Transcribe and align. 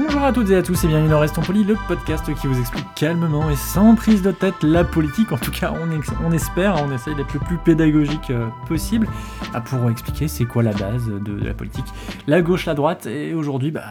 Bonjour 0.00 0.22
à 0.22 0.32
toutes 0.32 0.48
et 0.50 0.54
à 0.54 0.62
tous 0.62 0.84
et 0.84 0.86
bienvenue 0.86 1.08
dans 1.08 1.18
Restons 1.18 1.40
Polis, 1.40 1.66
le 1.66 1.74
podcast 1.88 2.24
qui 2.40 2.46
vous 2.46 2.60
explique 2.60 2.84
calmement 2.94 3.50
et 3.50 3.56
sans 3.56 3.96
prise 3.96 4.22
de 4.22 4.30
tête 4.30 4.54
la 4.62 4.84
politique. 4.84 5.32
En 5.32 5.38
tout 5.38 5.50
cas, 5.50 5.74
on, 5.74 5.90
ex- 5.90 6.12
on 6.24 6.30
espère, 6.30 6.80
on 6.80 6.92
essaye 6.94 7.16
d'être 7.16 7.34
le 7.34 7.40
plus 7.40 7.56
pédagogique 7.56 8.30
euh, 8.30 8.46
possible 8.68 9.08
ah, 9.54 9.60
pour 9.60 9.90
expliquer 9.90 10.28
c'est 10.28 10.44
quoi 10.44 10.62
la 10.62 10.70
base 10.72 11.06
de, 11.08 11.18
de 11.18 11.44
la 11.44 11.52
politique, 11.52 11.86
la 12.28 12.42
gauche, 12.42 12.66
la 12.66 12.74
droite. 12.74 13.06
Et 13.06 13.34
aujourd'hui, 13.34 13.72
bah, 13.72 13.82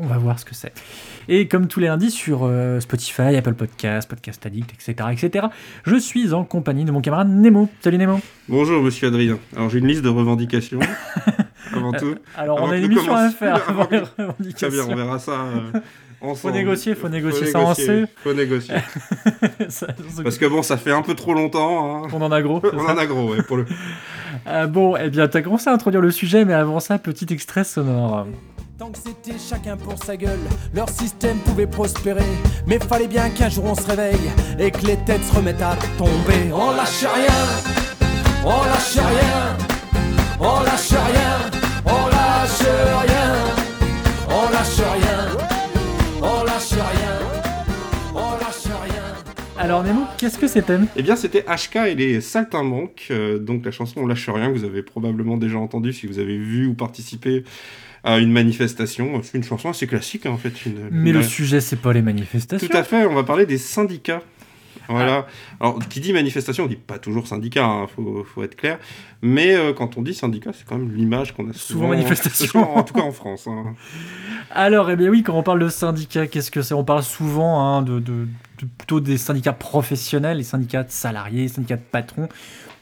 on 0.00 0.06
va 0.06 0.16
voir 0.16 0.38
ce 0.38 0.46
que 0.46 0.54
c'est. 0.54 0.72
Et 1.28 1.46
comme 1.46 1.66
tous 1.66 1.78
les 1.80 1.88
lundis 1.88 2.10
sur 2.10 2.44
euh, 2.44 2.80
Spotify, 2.80 3.36
Apple 3.36 3.52
Podcasts, 3.54 4.08
Podcast 4.08 4.46
Addict, 4.46 4.72
etc., 4.72 5.08
etc., 5.12 5.46
je 5.84 5.96
suis 5.96 6.32
en 6.32 6.44
compagnie 6.44 6.86
de 6.86 6.90
mon 6.90 7.02
camarade 7.02 7.28
Nemo. 7.28 7.68
Salut 7.82 7.98
Nemo. 7.98 8.18
Bonjour 8.48 8.82
Monsieur 8.82 9.08
Adrien. 9.08 9.38
Alors 9.54 9.68
j'ai 9.68 9.80
une 9.80 9.88
liste 9.88 10.02
de 10.02 10.08
revendications. 10.08 10.80
avant 11.80 11.92
tout. 11.92 12.14
Alors, 12.36 12.58
Avant 12.58 12.68
on 12.68 12.70
a 12.70 12.76
une 12.76 12.86
nous 12.86 12.92
émission 12.92 13.14
à 13.14 13.30
faire 13.30 13.68
avant 13.68 13.84
que- 13.86 13.96
Très 13.96 14.22
revendications. 14.24 14.68
bien, 14.68 14.84
on 14.88 14.96
verra 14.96 15.18
ça 15.18 15.32
euh, 15.32 15.78
ensemble. 16.20 16.54
négocier, 16.54 16.94
faut 16.94 17.08
négocier 17.08 17.46
ça 17.46 17.58
en 17.58 17.62
négocier, 17.62 17.86
C. 17.86 18.06
Faut 18.22 18.34
négocier. 18.34 18.74
Ça- 19.68 19.86
ça- 19.88 20.22
Parce 20.22 20.38
que 20.38 20.46
bon, 20.46 20.62
ça 20.62 20.76
fait 20.76 20.92
un 20.92 21.02
peu 21.02 21.14
trop 21.14 21.34
longtemps. 21.34 22.04
hein. 22.04 22.08
on 22.12 22.22
en 22.22 22.30
a 22.32 22.42
gros. 22.42 22.60
On 22.72 22.86
ça 22.86 22.92
en 22.92 22.98
a 22.98 23.06
gros, 23.06 23.30
ouais, 23.32 23.42
pour 23.42 23.56
le. 23.58 23.66
Euh, 24.46 24.66
bon, 24.66 24.96
eh 24.96 25.10
bien, 25.10 25.28
t'as 25.28 25.42
commencé 25.42 25.68
à 25.68 25.72
introduire 25.72 26.00
le 26.02 26.10
sujet, 26.10 26.44
mais 26.44 26.54
avant 26.54 26.80
ça, 26.80 26.98
petit 26.98 27.26
extrait 27.30 27.64
sonore. 27.64 28.26
Tant 28.78 28.90
que 28.90 28.96
c'était 28.98 29.38
chacun 29.38 29.76
pour 29.76 30.02
sa 30.02 30.16
gueule, 30.16 30.38
leur 30.74 30.88
système 30.88 31.36
pouvait 31.40 31.66
prospérer. 31.66 32.24
Mais 32.66 32.78
fallait 32.78 33.08
bien 33.08 33.28
qu'un 33.28 33.50
jour 33.50 33.64
on 33.66 33.74
se 33.74 33.86
réveille 33.86 34.16
et 34.58 34.70
que 34.70 34.86
les 34.86 34.96
têtes 34.96 35.22
se 35.22 35.36
remettent 35.36 35.60
à 35.60 35.76
tomber. 35.98 36.50
On 36.50 36.70
lâche 36.74 37.04
rien, 37.04 38.06
on 38.42 38.64
lâche 38.64 38.96
rien, 38.96 39.56
on 40.40 40.60
lâche 40.62 40.90
rien, 40.92 41.59
rien, 42.62 43.34
on 44.28 44.50
lâche 44.52 44.78
rien, 44.78 45.36
on 46.22 46.44
lâche 46.44 46.72
rien, 46.72 47.18
on 48.14 48.30
lâche 48.32 48.64
rien. 48.82 49.02
Alors, 49.58 49.82
Nemo, 49.82 50.02
qu'est-ce 50.18 50.38
que 50.38 50.46
c'était 50.46 50.78
Eh 50.96 51.02
bien, 51.02 51.16
c'était 51.16 51.42
HK 51.44 51.76
et 51.88 51.94
les 51.94 52.20
Saltimbanques. 52.20 53.08
euh, 53.10 53.38
donc 53.38 53.64
la 53.64 53.70
chanson 53.70 54.00
On 54.00 54.06
lâche 54.06 54.28
rien, 54.28 54.50
que 54.52 54.58
vous 54.58 54.64
avez 54.64 54.82
probablement 54.82 55.36
déjà 55.36 55.58
entendu 55.58 55.92
si 55.92 56.06
vous 56.06 56.18
avez 56.18 56.38
vu 56.38 56.66
ou 56.66 56.74
participé 56.74 57.44
à 58.02 58.18
une 58.18 58.32
manifestation. 58.32 59.20
C'est 59.22 59.36
une 59.36 59.44
chanson 59.44 59.68
assez 59.68 59.86
classique, 59.86 60.24
hein, 60.24 60.30
en 60.30 60.38
fait. 60.38 60.64
une- 60.64 60.88
Mais 60.90 61.10
une- 61.10 61.16
le 61.16 61.22
sujet, 61.22 61.60
c'est 61.60 61.76
pas 61.76 61.92
les 61.92 62.00
manifestations. 62.02 62.66
Tout 62.66 62.74
à 62.76 62.82
fait, 62.84 63.04
on 63.04 63.14
va 63.14 63.22
parler 63.24 63.44
des 63.46 63.58
syndicats. 63.58 64.22
Voilà. 64.90 65.26
Alors, 65.60 65.78
qui 65.88 66.00
dit 66.00 66.12
manifestation, 66.12 66.64
on 66.64 66.66
dit 66.66 66.76
pas 66.76 66.98
toujours 66.98 67.26
syndicat, 67.26 67.64
hein, 67.64 67.86
faut, 67.94 68.24
faut 68.24 68.42
être 68.42 68.56
clair. 68.56 68.78
Mais 69.22 69.54
euh, 69.54 69.72
quand 69.72 69.96
on 69.98 70.02
dit 70.02 70.14
syndicat, 70.14 70.50
c'est 70.52 70.66
quand 70.66 70.76
même 70.78 70.92
l'image 70.94 71.32
qu'on 71.34 71.48
a 71.48 71.52
souvent. 71.52 71.88
manifestation. 71.88 72.46
souvent, 72.46 72.74
en 72.76 72.82
tout 72.82 72.94
cas 72.94 73.02
en 73.02 73.12
France. 73.12 73.46
hein. 73.46 73.74
Alors, 74.50 74.90
eh 74.90 74.96
bien 74.96 75.08
oui, 75.10 75.22
quand 75.22 75.34
on 75.34 75.42
parle 75.42 75.60
de 75.60 75.68
syndicats, 75.68 76.26
qu'est-ce 76.26 76.50
que 76.50 76.62
c'est? 76.62 76.74
On 76.74 76.84
parle 76.84 77.02
souvent 77.02 77.60
hein, 77.64 77.82
de, 77.82 77.98
de- 78.00 78.26
de- 78.60 78.66
plutôt 78.78 79.00
des 79.00 79.16
syndicats 79.18 79.52
professionnels, 79.52 80.38
les 80.38 80.42
syndicats 80.44 80.82
de 80.82 80.90
salariés, 80.90 81.42
les 81.42 81.48
syndicats 81.48 81.76
de 81.76 81.82
patrons. 81.82 82.28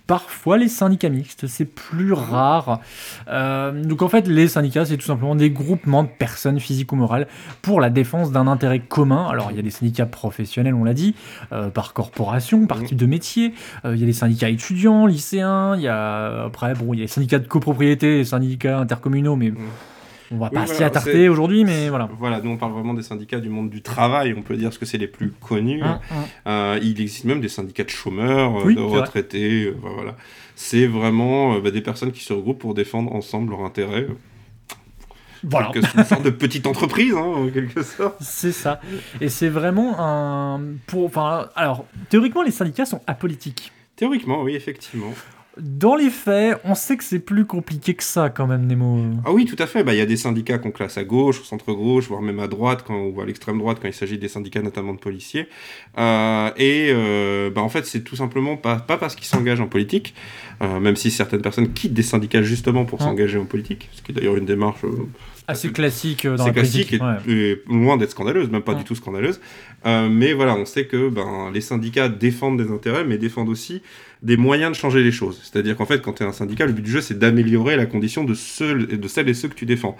Parfois, 0.08 0.56
les 0.56 0.68
syndicats 0.68 1.10
mixtes, 1.10 1.46
c'est 1.46 1.66
plus 1.66 2.12
rare. 2.14 2.80
Euh, 3.28 3.84
donc, 3.84 4.00
en 4.02 4.08
fait, 4.08 4.26
les 4.26 4.48
syndicats, 4.48 4.86
c'est 4.86 4.96
tout 4.96 5.06
simplement 5.06 5.36
des 5.36 5.50
groupements 5.50 6.02
de 6.02 6.08
personnes 6.08 6.58
physiques 6.58 6.90
ou 6.92 6.96
morales 6.96 7.28
pour 7.60 7.78
la 7.80 7.90
défense 7.90 8.32
d'un 8.32 8.46
intérêt 8.46 8.80
commun. 8.80 9.28
Alors, 9.30 9.50
il 9.50 9.56
y 9.56 9.60
a 9.60 9.62
des 9.62 9.70
syndicats 9.70 10.06
professionnels, 10.06 10.72
on 10.74 10.82
l'a 10.82 10.94
dit, 10.94 11.14
euh, 11.52 11.68
par 11.68 11.92
corporation, 11.92 12.66
par 12.66 12.78
Mhm. 12.78 12.84
type 12.86 12.96
de 12.96 13.06
métier. 13.06 13.52
Euh, 13.84 13.94
il 13.94 14.00
y 14.00 14.02
a 14.02 14.06
des 14.06 14.12
syndicats 14.14 14.48
étudiants, 14.48 15.04
lycéens. 15.06 15.76
Il 15.76 15.82
y 15.82 15.88
a 15.88 16.44
après, 16.46 16.72
bon, 16.72 16.94
il 16.94 16.96
y 16.96 17.00
a 17.00 17.04
les 17.04 17.08
syndicats 17.08 17.38
de 17.38 17.46
copropriété, 17.46 18.16
les 18.16 18.24
syndicats 18.24 18.78
intercommunaux, 18.78 19.36
mais 19.36 19.52
on 20.30 20.38
va 20.38 20.46
Oui, 20.46 20.54
pas 20.54 20.64
voilà, 20.64 20.74
s'y 20.74 20.84
attarder 20.84 21.28
aujourd'hui, 21.28 21.64
mais 21.64 21.88
voilà. 21.88 22.08
Voilà, 22.18 22.40
nous 22.40 22.50
on 22.50 22.56
parle 22.56 22.72
vraiment 22.72 22.94
des 22.94 23.02
syndicats 23.02 23.40
du 23.40 23.48
monde 23.48 23.70
du 23.70 23.82
travail, 23.82 24.34
on 24.36 24.42
peut 24.42 24.56
dire 24.56 24.72
ce 24.72 24.78
que 24.78 24.86
c'est 24.86 24.98
les 24.98 25.06
plus 25.08 25.30
connus. 25.30 25.82
Hum, 25.82 25.98
hum. 26.10 26.24
Euh, 26.46 26.78
il 26.82 27.00
existe 27.00 27.24
même 27.24 27.40
des 27.40 27.48
syndicats 27.48 27.84
de 27.84 27.90
chômeurs, 27.90 28.58
euh, 28.58 28.64
Oui, 28.64 28.74
de 28.74 28.80
vrai. 28.80 29.00
retraités, 29.00 29.64
euh, 29.64 29.76
voilà. 29.82 30.16
C'est 30.54 30.86
vraiment 30.86 31.54
euh, 31.54 31.60
bah, 31.60 31.70
des 31.70 31.80
personnes 31.80 32.12
qui 32.12 32.22
se 32.24 32.32
regroupent 32.32 32.58
pour 32.58 32.74
défendre 32.74 33.12
ensemble 33.12 33.50
leurs 33.50 33.64
intérêts. 33.64 34.06
Voilà. 35.44 35.70
C'est 35.72 35.94
une 35.94 36.04
sorte 36.04 36.24
de 36.24 36.30
petite 36.30 36.66
entreprise, 36.66 37.14
hein, 37.14 37.20
en 37.20 37.48
quelque 37.48 37.82
sorte. 37.82 38.16
C'est 38.20 38.50
ça. 38.52 38.80
Et 39.20 39.28
c'est 39.28 39.48
vraiment 39.48 39.94
un. 39.98 40.60
Pour, 40.88 41.04
enfin, 41.04 41.48
alors, 41.54 41.84
théoriquement, 42.08 42.42
les 42.42 42.50
syndicats 42.50 42.86
sont 42.86 43.00
apolitiques. 43.06 43.70
Théoriquement, 43.94 44.42
oui, 44.42 44.56
effectivement. 44.56 45.12
Dans 45.60 45.96
les 45.96 46.10
faits, 46.10 46.60
on 46.64 46.74
sait 46.74 46.96
que 46.96 47.02
c'est 47.04 47.18
plus 47.18 47.44
compliqué 47.44 47.94
que 47.94 48.04
ça, 48.04 48.30
quand 48.30 48.46
même, 48.46 48.66
Nemo. 48.66 49.00
Ah 49.24 49.32
oui, 49.32 49.44
tout 49.44 49.56
à 49.58 49.66
fait. 49.66 49.82
Bah, 49.82 49.92
Il 49.94 49.98
y 49.98 50.00
a 50.00 50.06
des 50.06 50.16
syndicats 50.16 50.58
qu'on 50.58 50.70
classe 50.70 50.98
à 50.98 51.04
gauche, 51.04 51.40
au 51.40 51.44
centre-gauche, 51.44 52.06
voire 52.08 52.22
même 52.22 52.38
à 52.38 52.46
droite, 52.46 52.84
quand, 52.86 52.96
ou 53.06 53.20
à 53.20 53.26
l'extrême 53.26 53.58
droite, 53.58 53.78
quand 53.82 53.88
il 53.88 53.94
s'agit 53.94 54.18
des 54.18 54.28
syndicats 54.28 54.62
notamment 54.62 54.94
de 54.94 54.98
policiers. 55.00 55.48
Euh, 55.98 56.50
et 56.56 56.90
euh, 56.92 57.50
bah, 57.50 57.60
en 57.62 57.68
fait, 57.68 57.86
c'est 57.86 58.02
tout 58.04 58.16
simplement 58.16 58.56
pas, 58.56 58.76
pas 58.76 58.98
parce 58.98 59.16
qu'ils 59.16 59.26
s'engagent 59.26 59.60
en 59.60 59.66
politique, 59.66 60.14
euh, 60.62 60.78
même 60.80 60.96
si 60.96 61.10
certaines 61.10 61.42
personnes 61.42 61.72
quittent 61.72 61.94
des 61.94 62.02
syndicats 62.02 62.42
justement 62.42 62.84
pour 62.84 63.00
Ah. 63.00 63.04
s'engager 63.06 63.38
en 63.38 63.44
politique, 63.44 63.88
ce 63.92 64.02
qui 64.02 64.12
est 64.12 64.14
d'ailleurs 64.14 64.36
une 64.36 64.46
démarche 64.46 64.80
Assez 65.50 65.72
classique 65.72 66.26
dans 66.26 66.44
la 66.44 66.52
classique 66.52 66.98
politique. 66.98 67.26
et, 67.26 67.30
ouais. 67.30 67.34
et 67.34 67.62
loin 67.74 67.96
d'être 67.96 68.10
scandaleuse, 68.10 68.50
même 68.50 68.60
pas 68.62 68.72
Ouais. 68.72 68.78
du 68.78 68.84
tout 68.84 68.94
scandaleuse. 68.94 69.40
Euh, 69.86 70.08
mais 70.10 70.34
voilà, 70.34 70.54
on 70.54 70.66
sait 70.66 70.84
que 70.86 71.08
ben, 71.08 71.50
les 71.54 71.62
syndicats 71.62 72.08
défendent 72.10 72.62
des 72.62 72.70
intérêts, 72.70 73.04
mais 73.04 73.16
défendent 73.16 73.48
aussi 73.48 73.80
des 74.22 74.36
moyens 74.36 74.72
de 74.72 74.76
changer 74.76 75.02
les 75.02 75.12
choses. 75.12 75.40
C'est-à-dire 75.42 75.76
qu'en 75.76 75.86
fait, 75.86 76.02
quand 76.02 76.14
tu 76.14 76.22
es 76.22 76.26
un 76.26 76.32
syndicat, 76.32 76.66
le 76.66 76.72
but 76.72 76.82
du 76.82 76.90
jeu, 76.90 77.00
c'est 77.00 77.18
d'améliorer 77.18 77.76
la 77.76 77.86
condition 77.86 78.24
de, 78.24 78.34
celles 78.34 79.28
et 79.28 79.34
ceux 79.34 79.48
que 79.48 79.54
tu 79.54 79.66
défends. 79.66 79.96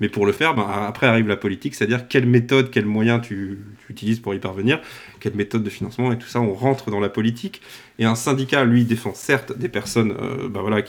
Mais 0.00 0.08
pour 0.08 0.26
le 0.26 0.32
faire, 0.32 0.54
ben, 0.54 0.66
après 0.86 1.06
arrive 1.06 1.26
la 1.26 1.36
politique, 1.36 1.74
c'est-à-dire 1.74 2.06
quelle 2.06 2.26
méthode, 2.26 2.70
quels 2.70 2.84
moyens 2.84 3.22
tu, 3.22 3.58
utilises 3.88 4.20
pour 4.20 4.34
y 4.34 4.38
parvenir, 4.38 4.80
quelle 5.20 5.34
méthode 5.34 5.62
de 5.62 5.70
financement, 5.70 6.12
et 6.12 6.18
tout 6.18 6.26
ça, 6.26 6.40
on 6.40 6.52
rentre 6.52 6.90
dans 6.90 7.00
la 7.00 7.08
politique. 7.08 7.62
Et 7.98 8.04
un 8.04 8.14
syndicat, 8.14 8.64
lui, 8.64 8.84
défend 8.84 9.14
certes 9.14 9.56
des 9.56 9.68
personnes, 9.68 10.14
euh, 10.20 10.48
ben 10.48 10.60
voilà, 10.60 10.82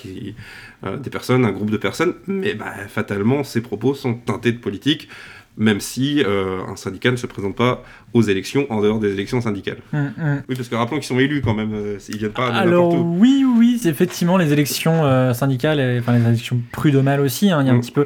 euh, 0.86 0.98
des 0.98 1.10
personnes, 1.10 1.46
un 1.46 1.52
groupe 1.52 1.72
de 1.72 1.78
personnes, 1.78 2.16
mais 2.28 2.54
ben, 2.54 2.74
fatalement, 2.90 3.44
ses 3.44 3.62
propos 3.62 3.94
sont 3.94 4.16
teintés 4.16 4.52
de 4.52 4.58
politique, 4.58 5.08
même 5.58 5.80
si 5.80 6.24
euh, 6.24 6.60
un 6.68 6.76
syndicat 6.76 7.10
ne 7.12 7.16
se 7.16 7.26
présente 7.28 7.56
pas 7.56 7.84
aux 8.14 8.22
élections 8.22 8.66
en 8.70 8.80
dehors 8.82 9.00
des 9.00 9.12
élections 9.14 9.42
syndicales. 9.42 9.78
Hum, 9.94 10.12
hum. 10.20 10.42
Oui, 10.48 10.56
parce 10.56 10.70
que 10.70 10.76
rappelons 10.76 10.98
qu'ils 10.98 11.08
sont 11.08 11.20
élus 11.20 11.42
quand 11.42 11.54
même, 11.56 11.74
euh, 11.74 11.98
ils 12.10 12.18
viennent 12.18 12.32
pas 12.32 12.50
de 12.52 12.56
Alors 12.56 12.94
où. 12.94 13.18
oui, 13.20 13.44
oui, 13.58 13.82
effectivement 13.86 14.38
les 14.38 14.54
élections 14.54 15.04
euh, 15.06 15.34
syndicales, 15.34 15.80
et, 15.80 16.00
enfin 16.00 16.14
les 16.18 16.26
élections 16.28 16.62
prud'homales 16.72 17.20
aussi. 17.22 17.50
hein, 17.52 17.62
Il 17.62 17.68
y 17.68 17.70
a 17.70 17.74
un 17.74 17.78
Mm. 17.78 17.82
petit 17.82 17.92
peu, 17.92 18.06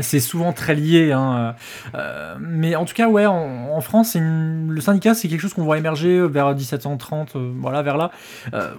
c'est 0.00 0.20
souvent 0.20 0.52
très 0.52 0.74
lié. 0.74 1.12
hein, 1.12 1.54
euh, 1.94 2.34
mais 2.40 2.76
en 2.76 2.84
tout 2.84 2.94
cas, 2.94 3.08
ouais, 3.08 3.26
en, 3.26 3.68
en 3.72 3.80
France, 3.80 4.14
une- 4.14 4.68
le 4.70 4.80
syndicat, 4.80 5.14
c'est 5.14 5.28
quelque 5.28 5.40
chose 5.40 5.54
qu'on 5.54 5.64
voit 5.64 5.78
émerger 5.78 6.26
vers 6.28 6.54
1730, 6.54 7.34
euh, 7.36 7.52
voilà, 7.60 7.82
vers 7.82 7.96
là, 7.96 8.10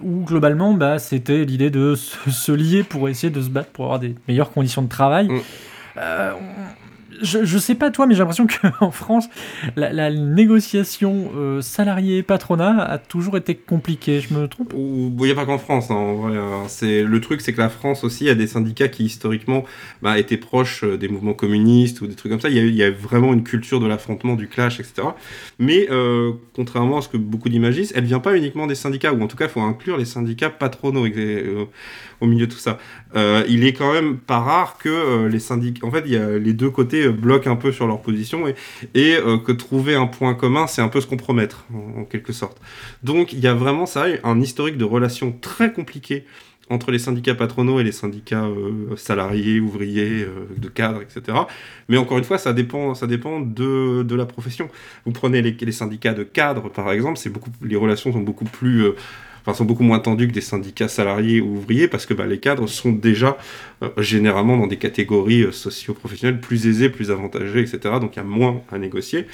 où 0.02 0.24
globalement, 0.24 0.72
bah, 0.74 0.98
c'était 0.98 1.44
l'idée 1.44 1.70
de 1.70 1.94
se, 1.94 2.30
se 2.30 2.52
lier 2.52 2.82
pour 2.84 3.08
essayer 3.08 3.30
de 3.30 3.40
se 3.42 3.48
battre 3.50 3.70
pour 3.70 3.84
avoir 3.86 3.98
des 4.00 4.14
meilleures 4.28 4.50
conditions 4.50 4.82
de 4.82 4.88
travail. 4.88 5.28
Mm. 5.28 5.40
Euh, 5.98 6.32
je, 7.22 7.44
je 7.44 7.58
sais 7.58 7.74
pas 7.74 7.90
toi, 7.90 8.06
mais 8.06 8.14
j'ai 8.14 8.20
l'impression 8.20 8.46
qu'en 8.46 8.90
France, 8.92 9.28
la, 9.76 10.10
négociation 10.10 11.30
euh, 11.36 11.60
salarié-patronat 11.60 12.82
a 12.82 12.98
toujours 12.98 13.36
été 13.36 13.54
compliquée. 13.54 14.20
Je 14.20 14.34
me 14.34 14.48
trompe? 14.48 14.72
Il 14.76 15.14
n'y 15.16 15.30
a 15.30 15.34
pas 15.34 15.46
qu'en 15.46 15.58
France, 15.58 15.90
hein, 15.90 15.96
hein. 15.96 16.64
C'est 16.68 17.02
le 17.02 17.20
truc, 17.20 17.40
c'est 17.40 17.52
que 17.52 17.60
la 17.60 17.68
France 17.68 18.04
aussi 18.04 18.28
a 18.28 18.34
des 18.34 18.46
syndicats 18.46 18.88
qui 18.88 19.04
historiquement 19.04 19.64
bah, 20.02 20.18
étaient 20.18 20.36
proches 20.36 20.84
euh, 20.84 20.96
des 20.96 21.08
mouvements 21.08 21.34
communistes 21.34 22.00
ou 22.00 22.06
des 22.06 22.14
trucs 22.14 22.30
comme 22.32 22.40
ça. 22.40 22.48
Il 22.48 22.74
y 22.74 22.82
a, 22.82 22.90
vraiment 22.90 23.32
une 23.32 23.44
culture 23.44 23.80
de 23.80 23.86
l'affrontement, 23.86 24.34
du 24.34 24.48
clash, 24.48 24.80
etc. 24.80 25.08
Mais 25.58 25.88
euh, 25.90 26.32
contrairement 26.54 26.98
à 26.98 27.02
ce 27.02 27.08
que 27.08 27.16
beaucoup 27.16 27.48
d'imaginent, 27.48 27.86
elle 27.94 28.04
vient 28.04 28.20
pas 28.20 28.36
uniquement 28.36 28.66
des 28.66 28.74
syndicats, 28.74 29.12
ou 29.12 29.22
en 29.22 29.26
tout 29.26 29.36
cas, 29.36 29.44
il 29.44 29.50
faut 29.50 29.60
inclure 29.60 29.96
les 29.96 30.04
syndicats 30.04 30.50
patronaux 30.50 31.06
euh, 31.06 31.64
au 32.20 32.26
milieu 32.26 32.46
de 32.46 32.52
tout 32.52 32.58
ça. 32.58 32.78
Il 33.48 33.64
est 33.64 33.72
quand 33.72 33.92
même 33.92 34.18
pas 34.18 34.38
rare 34.38 34.78
que 34.78 35.26
les 35.26 35.38
syndicats, 35.38 35.86
en 35.86 35.90
fait, 35.90 36.02
il 36.06 36.12
y 36.12 36.16
a 36.16 36.38
les 36.38 36.52
deux 36.52 36.70
côtés 36.70 37.07
bloquent 37.10 37.50
un 37.50 37.56
peu 37.56 37.72
sur 37.72 37.86
leur 37.86 38.00
position 38.00 38.46
et, 38.48 38.54
euh, 38.96 39.38
que 39.38 39.52
trouver 39.52 39.94
un 39.94 40.06
point 40.06 40.34
commun, 40.34 40.66
c'est 40.66 40.82
un 40.82 40.88
peu 40.88 41.00
se 41.00 41.06
compromettre 41.06 41.66
en, 41.72 42.04
quelque 42.04 42.32
sorte. 42.32 42.60
Donc 43.02 43.32
il 43.32 43.40
y 43.40 43.46
a 43.46 43.54
vraiment 43.54 43.86
ça, 43.86 44.06
un 44.24 44.40
historique 44.40 44.76
de 44.76 44.84
relations 44.84 45.32
très 45.40 45.72
compliquées 45.72 46.24
entre 46.70 46.90
les 46.90 46.98
syndicats 46.98 47.34
patronaux 47.34 47.80
et 47.80 47.84
les 47.84 47.92
syndicats 47.92 48.44
euh, 48.44 48.94
salariés, 48.96 49.58
ouvriers, 49.58 50.24
euh, 50.24 50.46
de 50.56 50.68
cadres, 50.68 51.00
etc. 51.00 51.38
Mais 51.88 51.96
encore 51.96 52.18
une 52.18 52.24
fois, 52.24 52.36
ça 52.36 52.52
dépend, 52.52 52.94
ça 52.94 53.06
dépend 53.06 53.40
de, 53.40 54.02
de 54.02 54.14
la 54.14 54.26
profession. 54.26 54.68
Vous 55.06 55.12
prenez 55.12 55.40
les, 55.40 55.52
les 55.52 55.72
syndicats 55.72 56.12
de 56.12 56.24
cadres, 56.24 56.68
par 56.68 56.92
exemple, 56.92 57.16
c'est 57.16 57.30
beaucoup, 57.30 57.50
les 57.62 57.76
relations 57.76 58.12
sont 58.12 58.20
beaucoup 58.20 58.44
plus 58.44 58.92
sont 59.54 59.64
beaucoup 59.64 59.82
moins 59.82 59.98
tendus 59.98 60.28
que 60.28 60.32
des 60.32 60.40
syndicats 60.40 60.88
salariés 60.88 61.40
ou 61.40 61.56
ouvriers 61.56 61.88
parce 61.88 62.06
que 62.06 62.14
bah, 62.14 62.26
les 62.26 62.38
cadres 62.38 62.66
sont 62.66 62.92
déjà 62.92 63.36
euh, 63.82 63.88
généralement 63.98 64.56
dans 64.56 64.66
des 64.66 64.76
catégories 64.76 65.42
euh, 65.42 65.52
socio-professionnelles 65.52 66.40
plus 66.40 66.66
aisées, 66.66 66.90
plus 66.90 67.10
avantagées, 67.10 67.60
etc. 67.60 67.78
Donc 68.00 68.16
il 68.16 68.18
y 68.18 68.20
a 68.20 68.24
moins 68.24 68.62
à 68.72 68.78
négocier. 68.78 69.26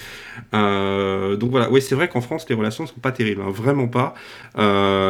Euh, 0.52 1.36
donc 1.36 1.50
voilà, 1.50 1.70
oui, 1.70 1.80
c'est 1.80 1.94
vrai 1.94 2.08
qu'en 2.08 2.20
France, 2.20 2.46
les 2.48 2.54
relations 2.54 2.84
ne 2.84 2.88
sont 2.88 3.00
pas 3.00 3.12
terribles, 3.12 3.42
hein, 3.42 3.50
vraiment 3.50 3.88
pas. 3.88 4.14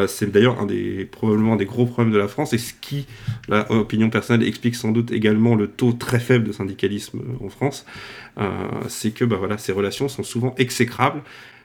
C'est 0.07 0.31
d'ailleurs 0.31 0.61
un 0.61 0.67
des 0.67 1.05
probablement 1.05 1.57
des 1.57 1.65
gros 1.65 1.87
problèmes 1.87 2.13
de 2.13 2.19
la 2.19 2.29
France 2.29 2.53
et 2.53 2.59
ce 2.59 2.73
qui, 2.81 3.07
la 3.49 3.71
opinion 3.71 4.11
personnelle, 4.11 4.47
explique 4.47 4.75
sans 4.75 4.91
doute 4.91 5.11
également 5.13 5.55
le 5.55 5.69
taux 5.69 5.93
très 5.93 6.21
faible 6.21 6.47
de 6.47 6.53
syndicalisme 6.53 7.21
en 7.43 7.49
France. 7.49 7.85
C'est 8.89 9.13
que 9.13 9.25
bah, 9.25 9.39
ces 9.59 9.73
relations 9.73 10.09
sont 10.09 10.23
souvent 10.23 10.55
exécrables 10.59 11.23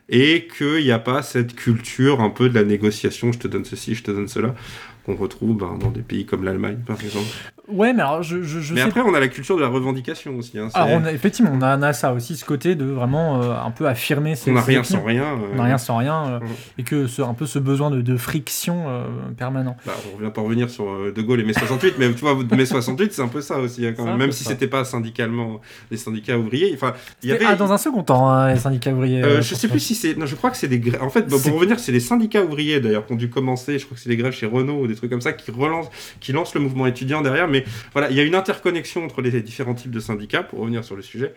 et 0.10 0.48
qu'il 0.48 0.84
n'y 0.84 0.92
a 0.92 1.00
pas 1.00 1.22
cette 1.22 1.56
culture 1.56 2.22
un 2.22 2.30
peu 2.30 2.50
de 2.50 2.56
la 2.56 2.64
négociation, 2.64 3.32
je 3.32 3.40
te 3.40 3.48
donne 3.48 3.66
ceci, 3.66 3.96
je 3.96 4.04
te 4.04 4.12
donne 4.12 4.28
cela, 4.28 4.56
qu'on 5.06 5.16
retrouve 5.16 5.58
ben, 5.58 5.78
dans 5.80 5.90
des 5.92 6.02
pays 6.02 6.26
comme 6.26 6.44
l'Allemagne, 6.44 6.78
par 6.86 7.02
exemple. 7.02 7.26
Ouais, 7.68 7.94
mais 7.94 8.02
alors 8.02 8.24
je, 8.24 8.42
je, 8.42 8.60
je 8.62 8.74
Mais 8.74 8.82
sais 8.82 8.88
après, 8.88 9.02
on 9.02 9.14
a 9.14 9.20
la 9.20 9.28
culture 9.28 9.56
de 9.56 9.62
la 9.62 9.68
revendication 9.68 10.36
aussi. 10.38 10.58
Hein, 10.58 10.70
Alors, 10.74 11.00
on 11.00 11.06
a- 11.06 11.12
effectivement, 11.12 11.52
on 11.54 11.62
a, 11.62 11.78
on 11.78 11.82
a 11.84 11.94
ça 11.94 12.14
aussi, 12.14 12.36
ce 12.36 12.44
côté 12.44 12.74
de 12.74 12.86
vraiment 12.86 13.42
euh, 13.44 13.54
un 13.64 13.70
peu 13.70 13.88
affirmer 13.88 14.36
ses 14.36 14.50
on 14.50 14.56
n'a 14.56 14.62
rien 14.62 14.84
sans 14.84 15.04
rien. 15.04 15.38
On 15.40 15.54
euh, 15.54 15.58
n'a 15.58 15.64
rien 15.66 15.78
sans 15.78 15.98
rien, 15.98 16.26
euh, 16.28 16.40
et 16.80 16.84
que 16.84 17.06
ce, 17.06 17.22
un 17.22 17.36
peu 17.36 17.46
ce 17.46 17.60
besoin 17.60 17.92
de, 17.92 18.02
de 18.02 18.18
friction 18.18 18.86
euh, 18.88 19.04
permanent. 19.38 19.78
Bah, 19.86 19.94
on 20.12 20.18
revient 20.18 20.32
pas 20.34 20.42
revenir 20.42 20.70
sur 20.72 20.90
euh, 20.90 21.14
De 21.16 21.22
Gaulle 21.22 21.42
et 21.42 21.44
mai 21.44 21.54
68, 21.54 21.94
mais 22.00 22.12
tu 22.12 22.22
vois, 22.22 22.36
mai 22.56 22.66
68, 22.66 23.14
c'est 23.14 23.22
un 23.22 23.28
peu 23.28 23.42
ça 23.42 23.60
aussi, 23.60 23.86
hein, 23.86 23.94
quand 23.96 24.06
même. 24.06 24.18
Même 24.18 24.32
si 24.32 24.44
c'était 24.44 24.68
pas 24.68 24.84
syndicalement 24.84 25.62
des 25.92 25.98
syndicats 25.98 26.40
ouvriers. 26.40 26.72
Enfin, 26.74 26.94
il 27.22 27.30
y 27.30 27.34
Mais, 27.34 27.38
avait. 27.38 27.46
ah, 27.50 27.56
dans 27.56 27.72
un 27.72 27.78
second 27.78 28.02
temps, 28.02 28.30
hein, 28.30 28.52
les 28.52 28.60
syndicats 28.60 28.92
ouvriers. 28.92 29.22
Euh, 29.24 29.28
euh, 29.38 29.42
je 29.44 29.54
sais 29.54 29.68
plus 29.68 29.80
si 29.80 29.94
c'est. 29.94 30.18
Non, 30.18 30.26
je 30.26 30.36
crois 30.36 30.50
que 30.50 30.58
c'est 30.58 30.68
des 30.68 30.80
grèves. 30.80 31.04
En 31.04 31.10
fait, 31.12 31.30
bah, 31.30 31.38
pour 31.44 31.54
revenir, 31.54 31.80
c'est 31.80 31.92
les 31.92 32.00
syndicats 32.00 32.44
ouvriers 32.44 32.80
d'ailleurs 32.80 33.06
qui 33.06 33.14
ont 33.14 33.18
dû 33.18 33.30
commencer. 33.30 33.78
Je 33.78 33.86
crois 33.86 33.96
que 33.96 34.02
c'est 34.02 34.10
des 34.10 34.18
grèves 34.18 34.34
chez 34.34 34.48
Renault 34.48 34.88
des 34.90 34.96
trucs 34.96 35.10
comme 35.10 35.22
ça 35.22 35.34
qui 35.34 35.52
relancent, 35.52 35.90
qui 36.20 36.34
le 36.54 36.60
mouvement 36.60 36.88
étudiant 36.88 37.22
derrière. 37.22 37.48
Mais 37.48 37.64
voilà, 37.94 38.10
il 38.10 38.18
y 38.18 38.20
a 38.20 38.24
une 38.24 38.36
interconnexion 38.36 39.04
entre 39.06 39.22
les 39.22 39.42
différents 39.42 39.76
types 39.76 39.92
de 39.92 40.00
syndicats 40.00 40.44
pour 40.44 40.60
revenir 40.60 40.84
sur 40.84 40.96
le 40.96 41.02
sujet. 41.02 41.34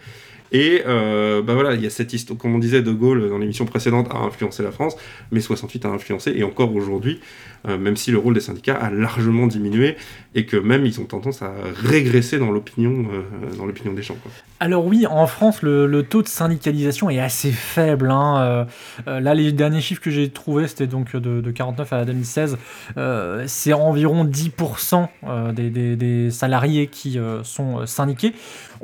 Et 0.52 0.82
euh, 0.86 1.42
bah 1.42 1.54
voilà, 1.54 1.74
il 1.74 1.82
y 1.82 1.86
a 1.86 1.90
cette 1.90 2.12
histoire. 2.12 2.38
Comme 2.38 2.54
on 2.54 2.58
disait, 2.58 2.82
De 2.82 2.92
Gaulle 2.92 3.28
dans 3.28 3.38
l'émission 3.38 3.64
précédente 3.64 4.08
a 4.10 4.18
influencé 4.18 4.62
la 4.62 4.70
France, 4.70 4.96
mais 5.30 5.40
68 5.40 5.86
a 5.86 5.88
influencé 5.88 6.32
et 6.36 6.44
encore 6.44 6.74
aujourd'hui, 6.74 7.20
euh, 7.66 7.78
même 7.78 7.96
si 7.96 8.10
le 8.10 8.18
rôle 8.18 8.34
des 8.34 8.40
syndicats 8.40 8.76
a 8.76 8.90
largement 8.90 9.46
diminué 9.46 9.96
et 10.34 10.46
que 10.46 10.56
même 10.56 10.84
ils 10.86 11.00
ont 11.00 11.04
tendance 11.04 11.42
à 11.42 11.52
régresser 11.74 12.38
dans 12.38 12.50
l'opinion, 12.50 13.06
euh, 13.12 13.94
des 13.94 14.02
gens. 14.02 14.16
Alors 14.60 14.86
oui, 14.86 15.06
en 15.06 15.26
France, 15.26 15.62
le, 15.62 16.02
taux 16.02 16.22
de 16.22 16.28
syndicalisation 16.28 17.10
est 17.10 17.20
assez 17.20 17.50
faible. 17.50 18.10
hein. 18.10 18.66
Là, 19.06 19.34
les 19.34 19.52
derniers 19.52 19.80
chiffres 19.80 20.00
que 20.00 20.10
j'ai 20.10 20.28
trouvés, 20.30 20.66
c'était 20.68 20.86
donc 20.86 21.16
de, 21.16 21.40
de 21.40 21.50
49 21.50 21.92
à 21.92 22.04
2016. 22.04 22.58
Euh, 22.96 23.44
c'est 23.46 23.72
environ 23.72 24.24
10% 24.24 25.08
euh, 25.24 25.52
des, 25.52 25.96
des- 25.96 26.30
salariés 26.30 26.86
qui 26.86 27.18
sont 27.42 27.86
syndiqués. 27.86 28.32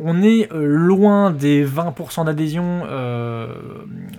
On 0.01 0.23
est 0.23 0.53
euh, 0.53 0.65
loin 0.65 1.31
des 1.31 1.67
20% 1.67 2.25
d'adhésion 2.27 2.83
euh, 2.89 3.49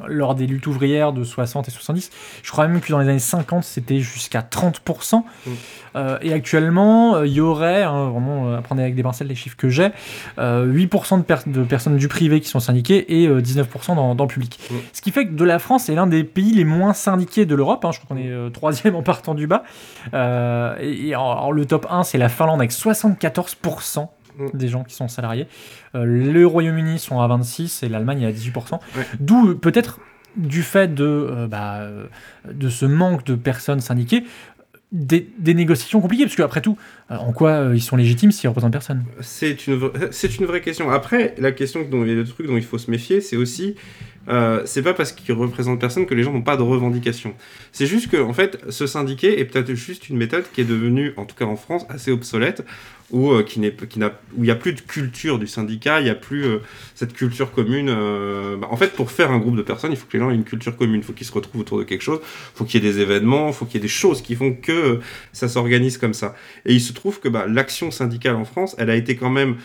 lors 0.08 0.36
des 0.36 0.46
luttes 0.48 0.68
ouvrières 0.68 1.14
de 1.14 1.24
60 1.24 1.68
et 1.68 1.72
70. 1.72 2.12
Je 2.44 2.52
crois 2.52 2.68
même 2.68 2.82
que 2.82 2.92
dans 2.92 3.00
les 3.00 3.08
années 3.08 3.20
50, 3.20 3.64
c'était 3.64 4.00
jusqu'à 4.00 4.42
30%. 4.42 5.18
Mm. 5.46 5.52
Euh, 5.96 6.18
et 6.22 6.34
actuellement, 6.34 7.24
il 7.24 7.32
y 7.32 7.42
aurait, 7.42 7.82
hein, 7.84 8.10
vraiment, 8.10 8.54
à 8.54 8.62
prendre 8.62 8.82
avec 8.82 8.94
des 8.96 9.02
pincettes 9.04 9.28
les 9.28 9.36
chiffres 9.36 9.58
que 9.58 9.70
j'ai, 9.70 9.90
euh, 10.38 10.66
8% 10.72 11.18
de, 11.18 11.24
per- 11.24 11.36
de 11.48 11.64
personnes 11.64 11.98
du 11.98 12.08
privé 12.08 12.42
qui 12.42 12.48
sont 12.50 12.60
syndiquées 12.60 13.22
et 13.24 13.28
euh, 13.28 13.42
19% 13.42 13.96
dans, 13.96 14.14
dans 14.16 14.24
le 14.26 14.30
public. 14.30 14.60
Mm. 14.70 14.76
Ce 14.94 15.02
qui 15.02 15.12
fait 15.12 15.26
que 15.28 15.34
de 15.34 15.44
la 15.46 15.60
France 15.60 15.90
est 15.90 15.96
l'un 15.96 16.08
des 16.08 16.24
pays 16.24 16.52
les 16.54 16.66
moins 16.66 16.94
syndiqués 16.94 17.46
de 17.46 17.56
l'Europe. 17.56 17.84
hein. 17.86 17.92
je 17.92 18.00
crois 18.02 18.16
qu'on 18.16 18.22
est 18.22 18.52
troisième 18.52 18.96
en 18.96 19.02
partant 19.02 19.34
du 19.34 19.48
bas. 19.48 19.64
Et, 20.14 21.08
et 21.08 21.14
alors, 21.14 21.32
alors, 21.32 21.54
le 21.54 21.66
top 21.66 21.88
1, 21.90 22.04
c'est 22.04 22.18
la 22.18 22.30
Finlande 22.30 22.60
avec 22.60 22.72
74% 22.72 24.00
Mm. 24.00 24.06
Des 24.54 24.68
gens 24.68 24.84
qui 24.84 24.96
sont 24.96 25.08
salariés. 25.08 25.48
Euh, 25.96 26.06
le 26.06 26.46
Royaume-Uni 26.46 27.00
sont 27.00 27.20
à 27.20 27.28
26 27.28 27.84
et 27.84 27.90
l'Allemagne 27.90 28.22
est 28.22 28.28
à 28.28 28.32
18%. 28.32 28.80
Ouais. 28.96 29.06
D'où 29.20 29.50
euh, 29.50 29.56
peut-être 29.56 30.00
du 30.36 30.62
fait 30.64 30.94
de, 30.94 31.04
euh, 31.04 31.48
bah, 31.48 31.82
de 32.50 32.70
ce 32.70 32.86
manque 32.86 33.26
de 33.26 33.36
personnes 33.36 33.80
syndiquées, 33.80 34.24
des, 34.92 35.54
négociations 35.54 36.02
compliquées, 36.02 36.24
parce 36.24 36.36
qu'après 36.36 36.62
tout, 36.62 36.78
euh, 37.12 37.16
en 37.16 37.32
quoi 37.32 37.52
euh, 37.52 37.76
ils 37.76 37.82
sont 37.82 37.96
légitimes 37.96 38.32
s'ils 38.32 38.50
représentent 38.50 38.72
personne? 38.72 39.04
C'est 39.22 39.68
une, 39.68 39.74
une 40.40 40.46
vraie 40.46 40.62
question. 40.62 40.90
Après, 40.90 41.36
la 41.38 41.52
question 41.52 41.84
dont, 41.90 42.04
le 42.04 42.24
truc 42.26 42.48
dont 42.48 42.58
il 42.58 42.64
faut 42.64 42.78
se 42.80 42.90
méfier, 42.90 43.22
c'est 43.22 43.38
aussi, 43.38 43.76
euh, 44.30 44.62
c'est 44.66 44.82
pas 44.82 44.94
parce 44.94 45.12
qu'ils 45.12 45.36
représentent 45.36 45.80
personne 45.80 46.06
que 46.06 46.16
les 46.16 46.24
gens 46.24 46.34
n'ont 46.34 46.42
pas 46.42 46.58
de 46.58 46.64
revendications. 46.64 47.34
C'est 47.72 47.86
juste 47.86 48.10
que, 48.10 48.18
en 48.18 48.34
fait, 48.34 48.60
se 48.72 48.88
syndiquer 48.88 49.40
est 49.40 49.46
peut-être 49.46 49.74
juste 49.76 50.10
une 50.10 50.18
méthode 50.18 50.46
qui 50.54 50.62
est 50.62 50.66
devenue, 50.66 51.14
en 51.18 51.26
tout 51.26 51.36
cas 51.36 51.46
en 51.46 51.56
France, 51.56 51.86
assez 51.90 52.12
obsolète, 52.12 52.66
euh, 53.12 53.42
qui 53.42 53.60
n'est, 53.60 53.72
qui 53.72 53.98
n'a, 53.98 54.10
où 54.38 54.44
il 54.44 54.44
n'y 54.44 54.52
a 54.52 54.56
plus 54.56 54.74
de 54.74 54.82
culture 54.82 55.40
du 55.40 55.48
syndicat, 55.48 56.00
il 56.00 56.04
n'y 56.04 56.12
a 56.12 56.16
plus 56.16 56.46
cette 56.94 57.14
culture 57.14 57.52
commune. 57.52 57.88
bah, 57.88 58.68
en 58.70 58.78
fait, 58.78 58.94
pour 58.94 59.10
faire 59.10 59.32
un 59.32 59.40
groupe 59.40 59.56
de 59.56 59.64
personnes, 59.64 59.92
il 59.92 59.98
faut 59.98 60.06
que 60.06 60.14
les 60.14 60.20
gens 60.20 60.30
aient 60.30 60.36
une 60.36 60.44
culture 60.44 60.78
commune, 60.78 61.02
il 61.02 61.04
faut 61.04 61.14
qu'ils 61.14 61.26
se 61.26 61.32
retrouvent 61.32 61.62
autour 61.62 61.80
de 61.80 61.84
quelque 61.84 62.04
chose, 62.04 62.20
il 62.22 62.58
faut 62.58 62.66
qu'il 62.66 62.84
y 62.84 62.88
ait 62.88 62.92
des 62.92 63.00
événements, 63.00 63.48
il 63.48 63.54
faut 63.54 63.66
qu'il 63.66 63.76
y 63.76 63.78
ait 63.78 63.82
des 63.82 63.88
choses 63.88 64.22
qui 64.22 64.36
font 64.36 64.54
que 64.54 64.79
euh, 64.80 65.00
ça 65.34 65.48
s'organise 65.48 65.98
comme 65.98 66.14
ça. 66.14 66.36
Et 66.66 66.74
il 66.74 66.82
se 66.82 66.94
trouve 66.94 67.20
que 67.20 67.30
bah, 67.30 67.46
l'action 67.48 67.92
syndicale 67.92 68.36
en 68.36 68.46
France, 68.46 68.76
elle 68.80 68.90
a 68.90 68.96
été 68.96 69.16
quand 69.16 69.30
même 69.30 69.56